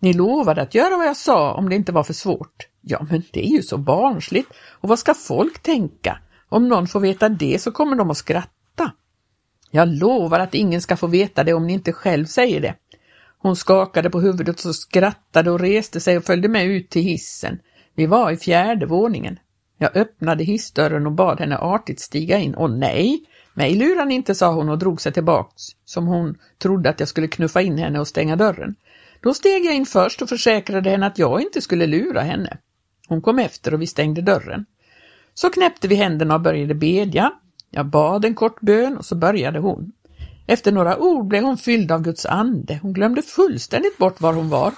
Ni 0.00 0.12
lovade 0.12 0.62
att 0.62 0.74
göra 0.74 0.96
vad 0.96 1.06
jag 1.06 1.16
sa 1.16 1.54
om 1.54 1.68
det 1.68 1.76
inte 1.76 1.92
var 1.92 2.02
för 2.02 2.14
svårt. 2.14 2.68
Ja, 2.80 3.06
men 3.10 3.22
det 3.32 3.46
är 3.46 3.50
ju 3.50 3.62
så 3.62 3.78
barnsligt. 3.78 4.52
Och 4.80 4.88
vad 4.88 4.98
ska 4.98 5.14
folk 5.14 5.62
tänka? 5.62 6.18
Om 6.48 6.68
någon 6.68 6.86
får 6.86 7.00
veta 7.00 7.28
det 7.28 7.62
så 7.62 7.72
kommer 7.72 7.96
de 7.96 8.10
att 8.10 8.16
skratta. 8.16 8.50
Jag 9.76 9.88
lovar 9.88 10.40
att 10.40 10.54
ingen 10.54 10.80
ska 10.80 10.96
få 10.96 11.06
veta 11.06 11.44
det 11.44 11.52
om 11.52 11.66
ni 11.66 11.72
inte 11.72 11.92
själv 11.92 12.24
säger 12.24 12.60
det. 12.60 12.74
Hon 13.38 13.56
skakade 13.56 14.10
på 14.10 14.20
huvudet 14.20 14.64
och 14.64 14.76
skrattade 14.76 15.50
och 15.50 15.60
reste 15.60 16.00
sig 16.00 16.16
och 16.16 16.24
följde 16.24 16.48
med 16.48 16.66
ut 16.66 16.90
till 16.90 17.02
hissen. 17.02 17.58
Vi 17.94 18.06
var 18.06 18.30
i 18.30 18.36
fjärde 18.36 18.86
våningen. 18.86 19.38
Jag 19.78 19.96
öppnade 19.96 20.44
hissdörren 20.44 21.06
och 21.06 21.12
bad 21.12 21.40
henne 21.40 21.58
artigt 21.58 22.00
stiga 22.00 22.38
in. 22.38 22.54
Och 22.54 22.70
nej, 22.70 23.24
mig 23.54 23.74
lurar 23.74 24.04
ni 24.04 24.14
inte, 24.14 24.34
sa 24.34 24.52
hon 24.52 24.68
och 24.68 24.78
drog 24.78 25.00
sig 25.00 25.12
tillbaks, 25.12 25.62
som 25.84 26.06
hon 26.06 26.38
trodde 26.58 26.90
att 26.90 27.00
jag 27.00 27.08
skulle 27.08 27.28
knuffa 27.28 27.62
in 27.62 27.78
henne 27.78 28.00
och 28.00 28.08
stänga 28.08 28.36
dörren. 28.36 28.74
Då 29.20 29.34
steg 29.34 29.64
jag 29.64 29.74
in 29.74 29.86
först 29.86 30.22
och 30.22 30.28
försäkrade 30.28 30.90
henne 30.90 31.06
att 31.06 31.18
jag 31.18 31.40
inte 31.40 31.60
skulle 31.60 31.86
lura 31.86 32.20
henne. 32.20 32.58
Hon 33.08 33.22
kom 33.22 33.38
efter 33.38 33.74
och 33.74 33.82
vi 33.82 33.86
stängde 33.86 34.22
dörren. 34.22 34.66
Så 35.34 35.50
knäppte 35.50 35.88
vi 35.88 35.94
händerna 35.94 36.34
och 36.34 36.40
började 36.40 36.74
bedja. 36.74 37.32
Jag 37.76 37.86
bad 37.86 38.24
en 38.24 38.34
kort 38.34 38.60
bön 38.60 38.96
och 38.96 39.04
så 39.04 39.14
började 39.14 39.58
hon. 39.58 39.92
Efter 40.46 40.72
några 40.72 40.98
ord 40.98 41.26
blev 41.26 41.42
hon 41.42 41.58
fylld 41.58 41.92
av 41.92 42.02
Guds 42.02 42.26
ande. 42.26 42.78
Hon 42.82 42.92
glömde 42.92 43.22
fullständigt 43.22 43.98
bort 43.98 44.20
var 44.20 44.32
hon 44.32 44.48
var. 44.48 44.72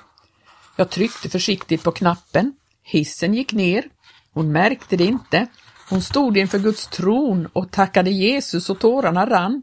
Jag 0.77 0.91
tryckte 0.91 1.29
försiktigt 1.29 1.83
på 1.83 1.93
knappen. 1.93 2.53
Hissen 2.83 3.35
gick 3.35 3.53
ner. 3.53 3.85
Hon 4.33 4.53
märkte 4.53 4.97
det 4.97 5.05
inte. 5.05 5.47
Hon 5.91 6.03
stod 6.03 6.37
inför 6.37 6.59
Guds 6.59 6.87
tron 6.87 7.49
och 7.53 7.71
tackade 7.71 8.11
Jesus 8.11 8.71
och 8.71 8.79
tårarna 8.79 9.27
rann. 9.27 9.63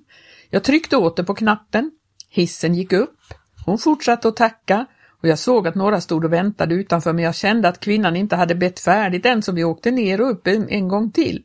Jag 0.50 0.64
tryckte 0.64 0.98
åter 0.98 1.24
på 1.24 1.34
knappen. 1.34 1.92
Hissen 2.30 2.76
gick 2.76 2.94
upp. 2.94 3.20
Hon 3.66 3.78
fortsatte 3.78 4.28
att 4.28 4.36
tacka 4.36 4.86
och 5.22 5.28
jag 5.28 5.40
såg 5.40 5.68
att 5.68 5.76
några 5.76 6.02
stod 6.02 6.26
och 6.26 6.34
väntade 6.34 6.76
utanför 6.76 7.14
men 7.14 7.24
jag 7.24 7.36
kände 7.36 7.68
att 7.68 7.80
kvinnan 7.80 8.16
inte 8.16 8.36
hade 8.36 8.56
bett 8.56 8.80
färdigt 8.80 9.26
än 9.26 9.42
så 9.42 9.52
vi 9.52 9.64
åkte 9.64 9.92
ner 9.92 10.22
och 10.22 10.32
upp 10.32 10.48
en, 10.48 10.70
en 10.70 10.88
gång 10.88 11.12
till. 11.12 11.44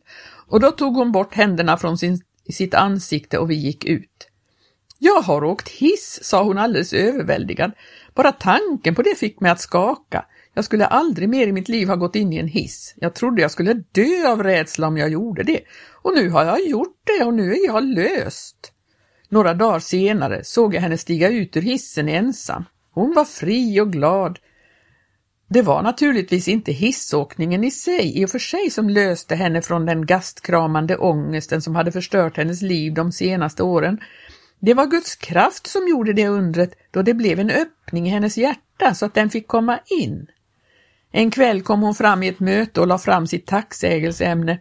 Och 0.49 0.61
då 0.61 0.71
tog 0.71 0.95
hon 0.95 1.13
bort 1.13 1.35
händerna 1.35 1.77
från 1.77 1.99
sin, 1.99 2.21
sitt 2.53 2.75
ansikte 2.75 3.39
och 3.39 3.51
vi 3.51 3.55
gick 3.55 3.85
ut. 3.85 4.29
Jag 4.99 5.21
har 5.21 5.45
åkt 5.45 5.69
hiss, 5.69 6.19
sa 6.23 6.43
hon 6.43 6.59
alldeles 6.59 6.93
överväldigad. 6.93 7.73
Bara 8.15 8.33
tanken 8.33 8.95
på 8.95 9.03
det 9.03 9.15
fick 9.19 9.41
mig 9.41 9.51
att 9.51 9.61
skaka. 9.61 10.25
Jag 10.55 10.65
skulle 10.65 10.87
aldrig 10.87 11.29
mer 11.29 11.47
i 11.47 11.53
mitt 11.53 11.69
liv 11.69 11.89
ha 11.89 11.97
gått 11.97 12.17
in 12.17 12.33
i 12.33 12.37
en 12.37 12.49
hiss. 12.49 12.95
Jag 12.97 13.15
trodde 13.15 13.43
jag 13.43 13.51
skulle 13.51 13.75
dö 13.93 14.29
av 14.29 14.43
rädsla 14.43 14.87
om 14.87 14.97
jag 14.97 15.09
gjorde 15.09 15.43
det. 15.43 15.61
Och 16.03 16.15
nu 16.15 16.31
har 16.31 16.45
jag 16.45 16.67
gjort 16.67 17.01
det 17.05 17.25
och 17.25 17.35
nu 17.35 17.53
är 17.53 17.67
jag 17.67 17.85
löst. 17.85 18.73
Några 19.29 19.55
dagar 19.55 19.79
senare 19.79 20.45
såg 20.45 20.75
jag 20.75 20.81
henne 20.81 20.99
stiga 20.99 21.29
ut 21.29 21.57
ur 21.57 21.63
hissen 21.63 22.09
ensam. 22.09 22.65
Hon 22.91 23.15
var 23.15 23.25
fri 23.25 23.81
och 23.81 23.93
glad. 23.93 24.39
Det 25.51 25.63
var 25.63 25.83
naturligtvis 25.83 26.49
inte 26.49 26.73
hissåkningen 26.73 27.65
i 27.65 27.71
sig 27.71 28.19
i 28.21 28.25
och 28.25 28.31
för 28.31 28.39
sig 28.39 28.71
som 28.71 28.89
löste 28.89 29.35
henne 29.35 29.63
från 29.63 29.87
den 29.87 30.07
gastkramande 30.07 30.97
ångesten 30.97 31.63
som 31.63 31.75
hade 31.75 31.93
förstört 31.93 32.37
hennes 32.37 32.63
liv 32.63 32.95
de 32.95 33.13
senaste 33.13 33.63
åren. 33.63 34.01
Det 34.61 34.75
var 34.75 34.87
Guds 34.87 35.17
kraft 35.17 35.67
som 35.67 35.89
gjorde 35.89 36.13
det 36.13 36.29
undret 36.29 36.75
då 36.91 37.03
det 37.03 37.15
blev 37.15 37.41
en 37.41 37.51
öppning 37.51 38.07
i 38.07 38.11
hennes 38.11 38.39
hjärta 38.39 38.95
så 38.95 39.07
att 39.07 39.15
den 39.15 39.31
fick 39.31 39.47
komma 39.47 39.79
in. 40.01 40.27
En 41.13 41.31
kväll 41.31 41.63
kom 41.63 41.83
hon 41.83 41.95
fram 41.95 42.23
i 42.23 42.29
ett 42.29 42.41
möte 42.41 42.81
och 42.81 42.87
la 42.87 42.99
fram 42.99 43.27
sitt 43.27 43.47
tacksägelseämne. 43.47 44.59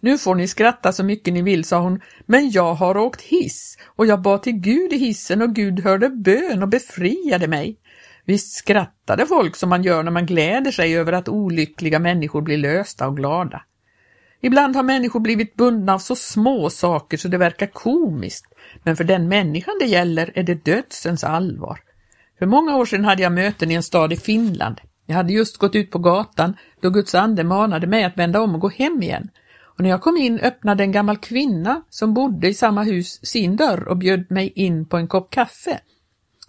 Nu 0.00 0.18
får 0.18 0.34
ni 0.34 0.48
skratta 0.48 0.92
så 0.92 1.04
mycket 1.04 1.34
ni 1.34 1.42
vill, 1.42 1.64
sa 1.64 1.80
hon, 1.80 2.00
men 2.26 2.50
jag 2.50 2.74
har 2.74 2.96
åkt 2.96 3.20
hiss 3.20 3.78
och 3.86 4.06
jag 4.06 4.22
bad 4.22 4.42
till 4.42 4.52
Gud 4.52 4.92
i 4.92 4.96
hissen 4.96 5.42
och 5.42 5.54
Gud 5.54 5.80
hörde 5.80 6.08
bön 6.08 6.62
och 6.62 6.68
befriade 6.68 7.48
mig. 7.48 7.76
Visst 8.30 8.52
skrattade 8.52 9.26
folk 9.26 9.56
som 9.56 9.68
man 9.68 9.82
gör 9.82 10.02
när 10.02 10.10
man 10.10 10.26
gläder 10.26 10.70
sig 10.70 10.98
över 10.98 11.12
att 11.12 11.28
olyckliga 11.28 11.98
människor 11.98 12.42
blir 12.42 12.58
lösta 12.58 13.08
och 13.08 13.16
glada. 13.16 13.62
Ibland 14.40 14.76
har 14.76 14.82
människor 14.82 15.20
blivit 15.20 15.54
bundna 15.54 15.94
av 15.94 15.98
så 15.98 16.16
små 16.16 16.70
saker 16.70 17.16
så 17.16 17.28
det 17.28 17.38
verkar 17.38 17.66
komiskt, 17.66 18.54
men 18.82 18.96
för 18.96 19.04
den 19.04 19.28
människan 19.28 19.74
det 19.80 19.86
gäller 19.86 20.32
är 20.34 20.42
det 20.42 20.64
dödsens 20.64 21.24
allvar. 21.24 21.80
För 22.38 22.46
många 22.46 22.76
år 22.76 22.84
sedan 22.84 23.04
hade 23.04 23.22
jag 23.22 23.32
möten 23.32 23.70
i 23.70 23.74
en 23.74 23.82
stad 23.82 24.12
i 24.12 24.16
Finland. 24.16 24.80
Jag 25.06 25.14
hade 25.14 25.32
just 25.32 25.56
gått 25.56 25.74
ut 25.74 25.90
på 25.90 25.98
gatan 25.98 26.56
då 26.80 26.90
Guds 26.90 27.14
ande 27.14 27.44
manade 27.44 27.86
mig 27.86 28.04
att 28.04 28.18
vända 28.18 28.40
om 28.40 28.54
och 28.54 28.60
gå 28.60 28.68
hem 28.68 29.02
igen. 29.02 29.28
Och 29.62 29.80
när 29.80 29.90
jag 29.90 30.02
kom 30.02 30.16
in 30.16 30.38
öppnade 30.38 30.82
en 30.82 30.92
gammal 30.92 31.16
kvinna 31.16 31.82
som 31.88 32.14
bodde 32.14 32.48
i 32.48 32.54
samma 32.54 32.82
hus 32.82 33.26
sin 33.26 33.56
dörr 33.56 33.88
och 33.88 33.96
bjöd 33.96 34.30
mig 34.30 34.52
in 34.54 34.86
på 34.86 34.96
en 34.96 35.08
kopp 35.08 35.30
kaffe. 35.30 35.80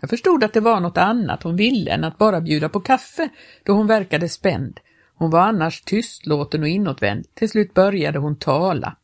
Jag 0.02 0.10
förstod 0.10 0.44
att 0.44 0.54
det 0.54 0.60
var 0.60 0.80
något 0.80 0.98
annat 0.98 1.44
hon 1.44 1.56
ville 1.56 1.92
än 1.92 2.04
att 2.04 2.18
bara 2.18 2.42
bjuda 2.42 2.70
på 2.70 2.80
kaffe, 2.80 3.30
då 3.64 3.74
hon 3.74 3.88
verkade 3.88 4.30
spänd. 4.30 4.80
Hon 5.16 5.30
var 5.30 5.40
annars 5.40 5.82
tystlåten 5.82 6.62
och 6.62 6.68
inåtvänd. 6.68 7.26
Till 7.34 7.50
slut 7.50 7.74
började 7.74 8.20
hon 8.20 8.36
tala. 8.36 8.96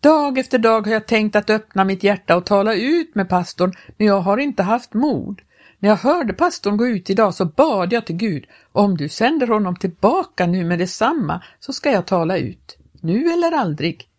Dag 0.00 0.38
efter 0.38 0.58
dag 0.58 0.86
har 0.86 0.92
jag 0.92 1.06
tänkt 1.06 1.36
att 1.36 1.50
öppna 1.50 1.84
mitt 1.84 2.04
hjärta 2.04 2.36
och 2.36 2.46
tala 2.46 2.74
ut 2.74 3.14
med 3.14 3.28
pastorn, 3.28 3.72
men 3.96 4.06
jag 4.06 4.20
har 4.20 4.38
inte 4.38 4.62
haft 4.62 4.94
mod. 4.94 5.40
När 5.78 5.88
jag 5.88 5.96
hörde 5.96 6.32
pastorn 6.32 6.76
gå 6.76 6.86
ut 6.86 7.10
idag 7.10 7.34
så 7.34 7.44
bad 7.44 7.92
jag 7.92 8.06
till 8.06 8.16
Gud, 8.16 8.44
om 8.72 8.96
du 8.96 9.08
sänder 9.08 9.46
honom 9.46 9.76
tillbaka 9.76 10.46
nu 10.46 10.64
med 10.64 10.78
detsamma 10.78 11.42
så 11.60 11.72
ska 11.72 11.90
jag 11.90 12.06
tala 12.06 12.38
ut. 12.38 12.78
Nu 13.00 13.32
eller 13.32 13.52
aldrig. 13.52 14.09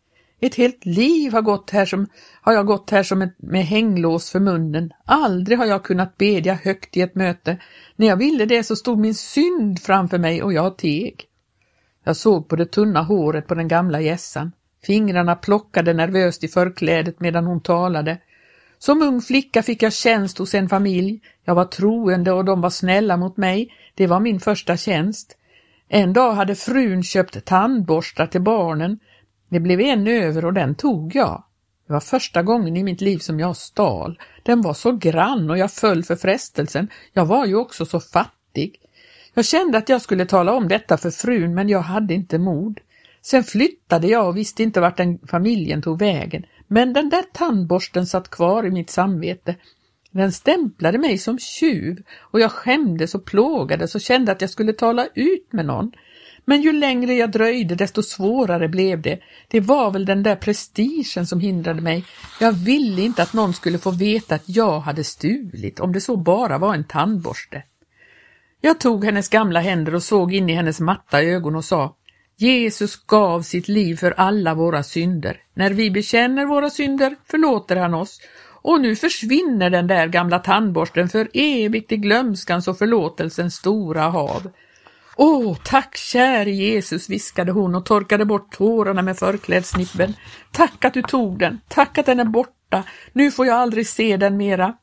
Ett 0.43 0.56
helt 0.56 0.86
liv 0.86 1.34
har, 1.34 1.41
gått 1.41 1.69
här 1.69 1.86
som, 1.86 2.08
har 2.41 2.54
jag 2.54 2.65
gått 2.65 2.89
här 2.89 3.04
som 3.04 3.21
ett, 3.21 3.36
med 3.38 3.65
hänglås 3.65 4.32
för 4.32 4.39
munnen. 4.39 4.93
Aldrig 5.06 5.58
har 5.58 5.65
jag 5.65 5.84
kunnat 5.84 6.17
bedja 6.17 6.54
högt 6.54 6.97
i 6.97 7.01
ett 7.01 7.15
möte. 7.15 7.58
När 7.95 8.08
jag 8.08 8.17
ville 8.17 8.45
det 8.45 8.63
så 8.63 8.75
stod 8.75 8.99
min 8.99 9.15
synd 9.15 9.80
framför 9.80 10.17
mig 10.17 10.43
och 10.43 10.54
jag 10.54 10.77
teg. 10.77 11.25
Jag 12.04 12.15
såg 12.15 12.47
på 12.47 12.56
det 12.56 12.65
tunna 12.65 13.01
håret 13.01 13.47
på 13.47 13.56
den 13.56 13.67
gamla 13.67 14.01
gässan. 14.01 14.51
Fingrarna 14.84 15.36
plockade 15.36 15.93
nervöst 15.93 16.43
i 16.43 16.47
förklädet 16.47 17.19
medan 17.19 17.45
hon 17.45 17.62
talade. 17.62 18.17
Som 18.77 19.01
ung 19.01 19.21
flicka 19.21 19.63
fick 19.63 19.84
jag 19.84 19.93
tjänst 19.93 20.38
hos 20.38 20.56
en 20.56 20.69
familj. 20.69 21.21
Jag 21.45 21.56
var 21.56 21.65
troende 21.65 22.32
och 22.32 22.45
de 22.45 22.62
var 22.62 22.69
snälla 22.69 23.17
mot 23.17 23.38
mig. 23.38 23.73
Det 23.95 24.08
var 24.08 24.19
min 24.19 24.39
första 24.39 24.77
tjänst. 24.77 25.38
En 25.88 26.13
dag 26.13 26.34
hade 26.34 26.56
frun 26.56 27.04
köpt 27.04 27.45
tandborstar 27.45 28.27
till 28.27 28.41
barnen. 28.41 28.99
Det 29.51 29.59
blev 29.59 29.79
en 29.81 30.07
över 30.07 30.45
och 30.45 30.53
den 30.53 30.75
tog 30.75 31.15
jag. 31.15 31.43
Det 31.87 31.93
var 31.93 31.99
första 31.99 32.43
gången 32.43 32.77
i 32.77 32.83
mitt 32.83 33.01
liv 33.01 33.17
som 33.17 33.39
jag 33.39 33.57
stal. 33.57 34.19
Den 34.43 34.61
var 34.61 34.73
så 34.73 34.91
grann 34.91 35.49
och 35.49 35.57
jag 35.57 35.71
föll 35.71 36.03
för 36.03 36.15
frestelsen. 36.15 36.87
Jag 37.13 37.25
var 37.25 37.45
ju 37.45 37.55
också 37.55 37.85
så 37.85 37.99
fattig. 37.99 38.75
Jag 39.33 39.45
kände 39.45 39.77
att 39.77 39.89
jag 39.89 40.01
skulle 40.01 40.25
tala 40.25 40.53
om 40.53 40.67
detta 40.67 40.97
för 40.97 41.11
frun 41.11 41.53
men 41.53 41.69
jag 41.69 41.81
hade 41.81 42.13
inte 42.13 42.37
mod. 42.37 42.79
Sen 43.21 43.43
flyttade 43.43 44.07
jag 44.07 44.27
och 44.27 44.37
visste 44.37 44.63
inte 44.63 44.81
vart 44.81 44.97
den 44.97 45.19
familjen 45.27 45.81
tog 45.81 45.99
vägen. 45.99 46.45
Men 46.67 46.93
den 46.93 47.09
där 47.09 47.23
tandborsten 47.33 48.05
satt 48.05 48.29
kvar 48.29 48.65
i 48.65 48.71
mitt 48.71 48.89
samvete. 48.89 49.55
Den 50.11 50.31
stämplade 50.31 50.97
mig 50.97 51.17
som 51.17 51.39
tjuv 51.39 52.03
och 52.19 52.39
jag 52.39 52.51
skämdes 52.51 53.15
och 53.15 53.25
plågades 53.25 53.95
och 53.95 54.01
kände 54.01 54.31
att 54.31 54.41
jag 54.41 54.49
skulle 54.49 54.73
tala 54.73 55.07
ut 55.15 55.53
med 55.53 55.65
någon. 55.65 55.91
Men 56.51 56.61
ju 56.61 56.71
längre 56.71 57.13
jag 57.13 57.31
dröjde 57.31 57.75
desto 57.75 58.03
svårare 58.03 58.67
blev 58.67 59.01
det. 59.01 59.19
Det 59.47 59.59
var 59.59 59.91
väl 59.91 60.05
den 60.05 60.23
där 60.23 60.35
prestigen 60.35 61.27
som 61.27 61.39
hindrade 61.39 61.81
mig. 61.81 62.05
Jag 62.39 62.51
ville 62.51 63.01
inte 63.01 63.23
att 63.23 63.33
någon 63.33 63.53
skulle 63.53 63.77
få 63.77 63.91
veta 63.91 64.35
att 64.35 64.49
jag 64.49 64.79
hade 64.79 65.03
stulit, 65.03 65.79
om 65.79 65.93
det 65.93 66.01
så 66.01 66.17
bara 66.17 66.57
var 66.57 66.75
en 66.75 66.83
tandborste. 66.83 67.63
Jag 68.61 68.79
tog 68.79 69.05
hennes 69.05 69.29
gamla 69.29 69.59
händer 69.59 69.95
och 69.95 70.03
såg 70.03 70.33
in 70.33 70.49
i 70.49 70.53
hennes 70.53 70.79
matta 70.79 71.21
ögon 71.21 71.55
och 71.55 71.65
sa 71.65 71.95
Jesus 72.37 72.95
gav 72.95 73.41
sitt 73.41 73.67
liv 73.67 73.95
för 73.95 74.11
alla 74.11 74.53
våra 74.53 74.83
synder. 74.83 75.37
När 75.53 75.69
vi 75.69 75.91
bekänner 75.91 76.45
våra 76.45 76.69
synder 76.69 77.15
förlåter 77.25 77.75
han 77.75 77.93
oss 77.93 78.21
och 78.61 78.81
nu 78.81 78.95
försvinner 78.95 79.69
den 79.69 79.87
där 79.87 80.07
gamla 80.07 80.39
tandborsten 80.39 81.09
för 81.09 81.29
evigt 81.33 81.91
i 81.91 81.97
glömskans 81.97 82.67
och 82.67 82.77
förlåtelsens 82.77 83.55
stora 83.55 84.01
hav. 84.01 84.51
Åh, 85.15 85.58
tack 85.63 85.97
käre 85.97 86.52
Jesus, 86.52 87.10
viskade 87.10 87.52
hon 87.52 87.76
och 87.76 87.86
torkade 87.86 88.26
bort 88.26 88.52
tårarna 88.52 89.02
med 89.02 89.17
förklädsnippen. 89.17 90.13
Tack 90.52 90.86
att 90.86 90.93
du 90.93 91.02
tog 91.02 91.39
den, 91.39 91.62
tack 91.67 91.97
att 91.97 92.06
den 92.06 92.19
är 92.19 92.26
borta, 92.26 92.84
nu 93.13 93.32
får 93.32 93.45
jag 93.45 93.56
aldrig 93.56 93.88
se 93.88 94.17
den 94.17 94.38
mera. 94.38 94.74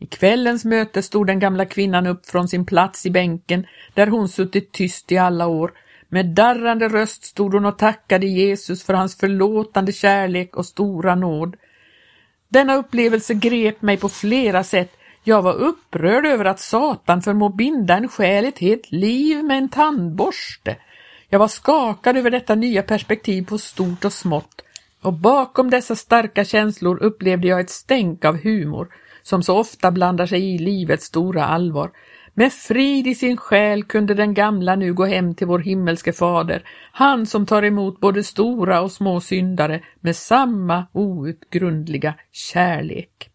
I 0.00 0.06
kvällens 0.06 0.64
möte 0.64 1.02
stod 1.02 1.26
den 1.26 1.38
gamla 1.38 1.64
kvinnan 1.64 2.06
upp 2.06 2.26
från 2.26 2.48
sin 2.48 2.66
plats 2.66 3.06
i 3.06 3.10
bänken 3.10 3.66
där 3.94 4.06
hon 4.06 4.28
suttit 4.28 4.72
tyst 4.72 5.12
i 5.12 5.18
alla 5.18 5.46
år. 5.46 5.72
Med 6.08 6.26
darrande 6.26 6.88
röst 6.88 7.24
stod 7.24 7.54
hon 7.54 7.66
och 7.66 7.78
tackade 7.78 8.26
Jesus 8.26 8.84
för 8.84 8.94
hans 8.94 9.16
förlåtande 9.16 9.92
kärlek 9.92 10.56
och 10.56 10.66
stora 10.66 11.14
nåd. 11.14 11.56
Denna 12.48 12.74
upplevelse 12.74 13.34
grep 13.34 13.82
mig 13.82 13.96
på 13.96 14.08
flera 14.08 14.64
sätt. 14.64 14.92
Jag 15.28 15.42
var 15.42 15.54
upprörd 15.54 16.26
över 16.26 16.44
att 16.44 16.60
Satan 16.60 17.22
förmår 17.22 17.50
binda 17.50 17.96
en 17.96 18.08
själ 18.08 18.44
ett 18.44 18.58
helt 18.58 18.92
liv 18.92 19.44
med 19.44 19.58
en 19.58 19.68
tandborste. 19.68 20.76
Jag 21.28 21.38
var 21.38 21.48
skakad 21.48 22.16
över 22.16 22.30
detta 22.30 22.54
nya 22.54 22.82
perspektiv 22.82 23.46
på 23.46 23.58
stort 23.58 24.04
och 24.04 24.12
smått 24.12 24.62
och 25.02 25.12
bakom 25.12 25.70
dessa 25.70 25.96
starka 25.96 26.44
känslor 26.44 27.02
upplevde 27.02 27.48
jag 27.48 27.60
ett 27.60 27.70
stänk 27.70 28.24
av 28.24 28.42
humor 28.42 28.88
som 29.22 29.42
så 29.42 29.58
ofta 29.58 29.90
blandar 29.90 30.26
sig 30.26 30.54
i 30.54 30.58
livets 30.58 31.04
stora 31.04 31.44
allvar. 31.44 31.90
Med 32.34 32.52
frid 32.52 33.06
i 33.06 33.14
sin 33.14 33.36
själ 33.36 33.84
kunde 33.84 34.14
den 34.14 34.34
gamla 34.34 34.76
nu 34.76 34.94
gå 34.94 35.04
hem 35.04 35.34
till 35.34 35.46
vår 35.46 35.58
himmelske 35.58 36.12
fader, 36.12 36.62
han 36.92 37.26
som 37.26 37.46
tar 37.46 37.62
emot 37.62 38.00
både 38.00 38.22
stora 38.22 38.80
och 38.80 38.92
små 38.92 39.20
syndare 39.20 39.80
med 40.00 40.16
samma 40.16 40.86
outgrundliga 40.92 42.14
kärlek. 42.32 43.30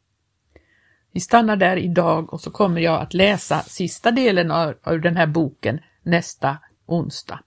Vi 1.13 1.19
stannar 1.19 1.55
där 1.55 1.77
idag 1.77 2.33
och 2.33 2.41
så 2.41 2.51
kommer 2.51 2.81
jag 2.81 3.01
att 3.01 3.13
läsa 3.13 3.59
sista 3.59 4.11
delen 4.11 4.51
av, 4.51 4.73
av 4.83 5.01
den 5.01 5.17
här 5.17 5.27
boken 5.27 5.79
nästa 6.03 6.57
onsdag. 6.85 7.39